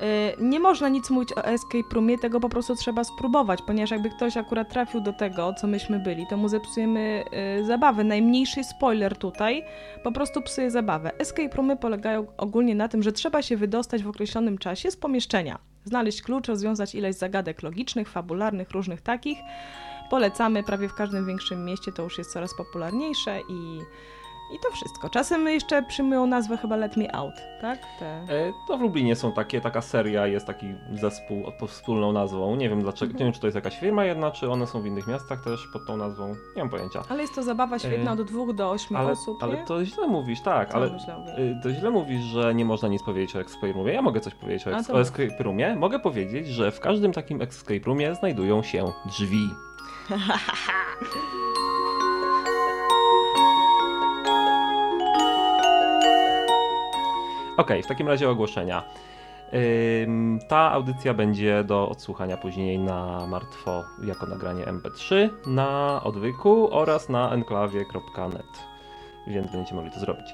Y, 0.01 0.41
Nie 0.41 0.60
można 0.60 0.89
nic 0.89 1.10
mówić 1.10 1.33
o 1.33 1.45
escape 1.45 1.95
roomie, 1.95 2.17
tego 2.17 2.39
po 2.39 2.49
prostu 2.49 2.75
trzeba 2.75 3.03
spróbować, 3.03 3.60
ponieważ 3.67 3.91
jakby 3.91 4.10
ktoś 4.10 4.38
akurat 4.38 4.69
trafił 4.69 5.01
do 5.01 5.13
tego, 5.13 5.53
co 5.53 5.67
myśmy 5.67 5.99
byli, 5.99 6.27
to 6.29 6.38
mu 6.38 6.47
zepsujemy 6.47 7.23
y, 7.62 7.65
zabawę. 7.65 8.03
Najmniejszy 8.03 8.63
spoiler 8.63 9.17
tutaj 9.17 9.63
po 10.03 10.12
prostu 10.12 10.41
psuje 10.41 10.71
zabawę. 10.71 11.12
Escape 11.19 11.55
roomy 11.55 11.77
polegają 11.77 12.25
ogólnie 12.38 12.75
na 12.75 12.88
tym, 12.88 13.03
że 13.03 13.12
trzeba 13.12 13.41
się 13.41 13.57
wydostać 13.57 14.03
w 14.03 14.07
określonym 14.07 14.57
czasie 14.57 14.91
z 14.91 14.97
pomieszczenia. 14.97 15.60
Znaleźć 15.86 16.21
klucz, 16.21 16.47
rozwiązać 16.47 16.95
ileś 16.95 17.15
zagadek 17.15 17.63
logicznych, 17.63 18.10
fabularnych, 18.10 18.71
różnych 18.71 19.01
takich. 19.01 19.38
Polecamy 20.10 20.63
prawie 20.63 20.89
w 20.89 20.93
każdym 20.93 21.25
większym 21.25 21.65
mieście, 21.65 21.91
to 21.91 22.03
już 22.03 22.17
jest 22.17 22.33
coraz 22.33 22.55
popularniejsze 22.57 23.39
i 23.49 23.79
I 24.55 24.60
to 24.60 24.71
wszystko. 24.71 25.10
Czasem 25.10 25.47
jeszcze 25.47 25.83
przyjmują 25.83 26.27
nazwę 26.27 26.57
chyba 26.57 26.75
Let 26.75 26.97
Me 26.97 27.15
Out, 27.15 27.33
tak? 27.62 27.79
Te... 27.99 28.05
E, 28.05 28.53
To 28.67 28.77
w 28.77 28.81
Lublinie 28.81 29.15
są 29.15 29.31
takie, 29.31 29.62
taka 29.62 29.81
seria, 29.81 30.27
jest 30.27 30.47
taki 30.47 30.65
zespół 30.93 31.43
pod 31.60 31.69
wspólną 31.71 32.12
nazwą. 32.12 32.55
Nie 32.55 32.69
wiem 32.69 32.81
dlaczego, 32.81 33.05
Mhm. 33.12 33.19
nie 33.19 33.25
wiem 33.25 33.33
czy 33.33 33.39
to 33.39 33.47
jest 33.47 33.55
jakaś 33.55 33.79
firma 33.79 34.05
jedna, 34.05 34.31
czy 34.31 34.49
one 34.51 34.67
są 34.67 34.81
w 34.81 34.86
innych 34.86 35.07
miastach 35.07 35.43
też 35.43 35.67
pod 35.73 35.86
tą 35.88 35.97
nazwą. 35.97 36.27
Nie 36.55 36.62
mam 36.62 36.69
pojęcia. 36.69 37.01
Ale 37.10 37.21
jest 37.21 37.36
to 37.36 37.43
zabawa 37.43 37.79
świetna 37.79 38.12
E, 38.12 38.13
od 38.13 38.21
dwóch 38.21 38.55
do 38.55 38.71
ośmiu 38.71 38.97
Ale, 38.97 39.12
osób, 39.12 39.43
ale 39.43 39.55
nie? 39.55 39.65
to 39.65 39.86
źle 39.86 40.07
mówisz, 40.07 40.41
tak, 40.41 40.69
Co 40.69 40.75
ale 40.77 40.89
myślał? 40.89 41.21
y, 41.21 41.60
to 41.63 41.71
źle 41.71 41.89
mówisz, 41.91 42.21
że 42.23 42.55
nie 42.55 42.65
można 42.65 42.88
nic 42.88 43.03
powiedzieć 43.03 43.36
o 43.36 43.39
Escape 43.41 43.71
Roomie. 43.73 43.93
Ja 43.93 44.01
mogę 44.01 44.19
coś 44.19 44.36
powiedzieć 44.36 44.67
o, 44.67 44.71
ex- 44.71 44.89
o. 44.89 44.99
Escape 45.01 45.43
Roomie. 45.43 45.75
Mogę 45.75 45.99
powiedzieć, 45.99 46.47
że 46.47 46.71
w 46.71 46.79
każdym 46.79 47.13
takim 47.13 47.41
Escape 47.41 47.79
Roomie 47.86 48.15
znajdują 48.15 48.63
się 48.63 48.86
drzwi. 49.05 49.49
Okej, 57.58 57.84
w 57.84 57.88
takim 57.88 58.08
razie 58.08 58.30
ogłoszenia. 58.30 58.84
Ta 60.48 60.72
audycja 60.72 61.13
będzie 61.13 61.63
do 61.63 61.89
odsłuchania 61.89 62.38
później 62.38 62.80
na 62.80 63.28
martwo 63.28 63.84
jako 64.04 64.26
nagranie 64.26 64.63
MP3, 64.65 65.30
na 65.48 66.02
odwyku 66.04 66.74
oraz 66.74 67.10
na 67.10 67.32
enklawie.net, 67.32 68.46
więc 69.28 69.52
będziecie 69.52 69.76
mogli 69.76 69.91
to 69.91 70.00
zrobić. 70.00 70.26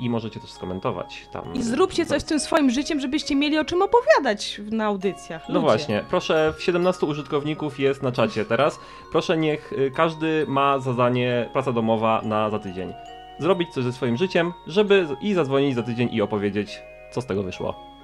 I 0.00 0.10
możecie 0.10 0.40
też 0.40 0.50
skomentować 0.50 1.28
tam. 1.32 1.54
I 1.54 1.62
zróbcie 1.62 2.06
coś 2.06 2.22
z 2.22 2.24
tym 2.24 2.40
swoim 2.40 2.70
życiem, 2.70 3.00
żebyście 3.00 3.36
mieli 3.36 3.58
o 3.58 3.64
czym 3.64 3.82
opowiadać 3.82 4.60
na 4.70 4.84
audycjach. 4.84 5.48
No 5.48 5.54
Ludzie. 5.54 5.66
właśnie, 5.66 6.04
proszę, 6.10 6.54
17 6.58 7.06
użytkowników 7.06 7.80
jest 7.80 8.02
na 8.02 8.12
czacie 8.12 8.44
teraz. 8.44 8.80
Proszę, 9.12 9.36
niech 9.36 9.72
y, 9.72 9.90
każdy 9.96 10.44
ma 10.48 10.78
zadanie, 10.78 11.48
praca 11.52 11.72
domowa 11.72 12.20
na 12.24 12.50
za 12.50 12.58
tydzień. 12.58 12.92
Zrobić 13.38 13.72
coś 13.72 13.84
ze 13.84 13.92
swoim 13.92 14.16
życiem, 14.16 14.52
żeby 14.66 15.06
i 15.20 15.34
zadzwonić 15.34 15.74
za 15.74 15.82
tydzień 15.82 16.08
i 16.12 16.22
opowiedzieć, 16.22 16.82
co 17.10 17.20
z 17.20 17.26
tego 17.26 17.42
wyszło. 17.42 17.94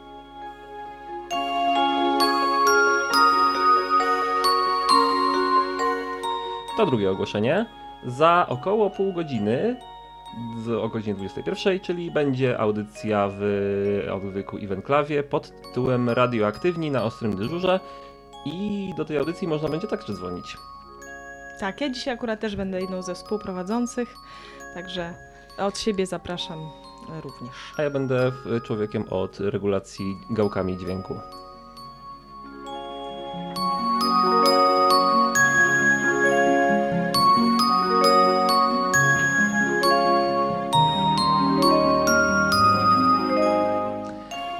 To 6.77 6.87
drugie 6.87 7.11
ogłoszenie. 7.11 7.67
Za 8.07 8.47
około 8.49 8.91
pół 8.91 9.13
godziny, 9.13 9.77
o 10.81 10.89
godzinie 10.89 11.15
21, 11.15 11.81
czyli 11.81 12.11
będzie 12.11 12.59
audycja 12.59 13.29
w 13.33 13.43
odwyku 14.13 14.59
i 14.59 14.69
pod 15.31 15.63
tytułem 15.63 16.11
Radioaktywni 16.11 16.91
na 16.91 17.05
ostrym 17.05 17.37
dyżurze. 17.37 17.81
I 18.45 18.91
do 18.97 19.05
tej 19.05 19.19
audycji 19.19 19.49
można 19.49 19.69
będzie 19.69 19.87
także 19.87 20.13
dzwonić. 20.13 20.57
Tak, 21.61 21.81
ja 21.81 21.91
dzisiaj 21.91 22.15
akurat 22.15 22.41
też 22.41 22.57
będę 22.57 22.81
jedną 22.81 23.03
ze 23.03 23.15
współprowadzących, 23.15 24.15
także 24.75 25.15
od 25.59 25.79
siebie 25.79 26.07
zapraszam 26.07 26.59
również. 27.23 27.51
A 27.77 27.83
ja 27.83 27.91
będę 27.91 28.33
człowiekiem 28.65 29.05
od 29.11 29.41
regulacji 29.41 30.17
gałkami 30.31 30.79
dźwięku. 30.79 31.15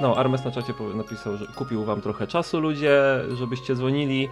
No, 0.01 0.15
Armes 0.17 0.45
na 0.45 0.51
czacie 0.51 0.73
napisał, 0.95 1.37
że 1.37 1.45
kupił 1.55 1.83
wam 1.83 2.01
trochę 2.01 2.27
czasu 2.27 2.59
ludzie, 2.59 3.01
żebyście 3.33 3.75
dzwonili, 3.75 4.29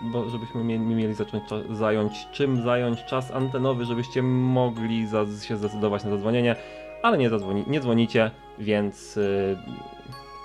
bo 0.00 0.30
żebyśmy 0.30 0.64
mieli 0.64 1.14
zacząć 1.14 1.44
zająć, 1.70 2.28
czym 2.32 2.62
zająć 2.62 3.04
czas 3.04 3.30
antenowy, 3.30 3.84
żebyście 3.84 4.22
mogli 4.22 5.06
się 5.42 5.56
zdecydować 5.56 6.04
na 6.04 6.10
zadzwonienie, 6.10 6.56
ale 7.02 7.18
nie, 7.18 7.30
zadzwoni 7.30 7.64
nie 7.66 7.80
dzwonicie, 7.80 8.30
więc 8.58 9.16
yy, 9.16 9.56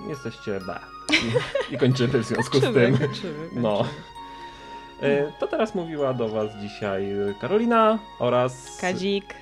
jesteście 0.10 0.60
B. 0.68 0.80
I, 1.72 1.78
kończymy 1.78 2.20
w 2.20 2.26
związku 2.26 2.58
z 2.58 2.74
tym. 2.74 2.98
No. 3.56 3.86
Y, 5.04 5.32
to 5.40 5.48
teraz 5.48 5.76
mówiła 5.76 6.14
do 6.14 6.30
Was 6.30 6.52
dzisiaj 6.62 7.08
Karolina 7.42 8.00
oraz 8.20 8.78
Kadzik. 8.82 9.36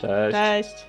Cześć. 0.00 0.36
Cześć. 0.36 0.86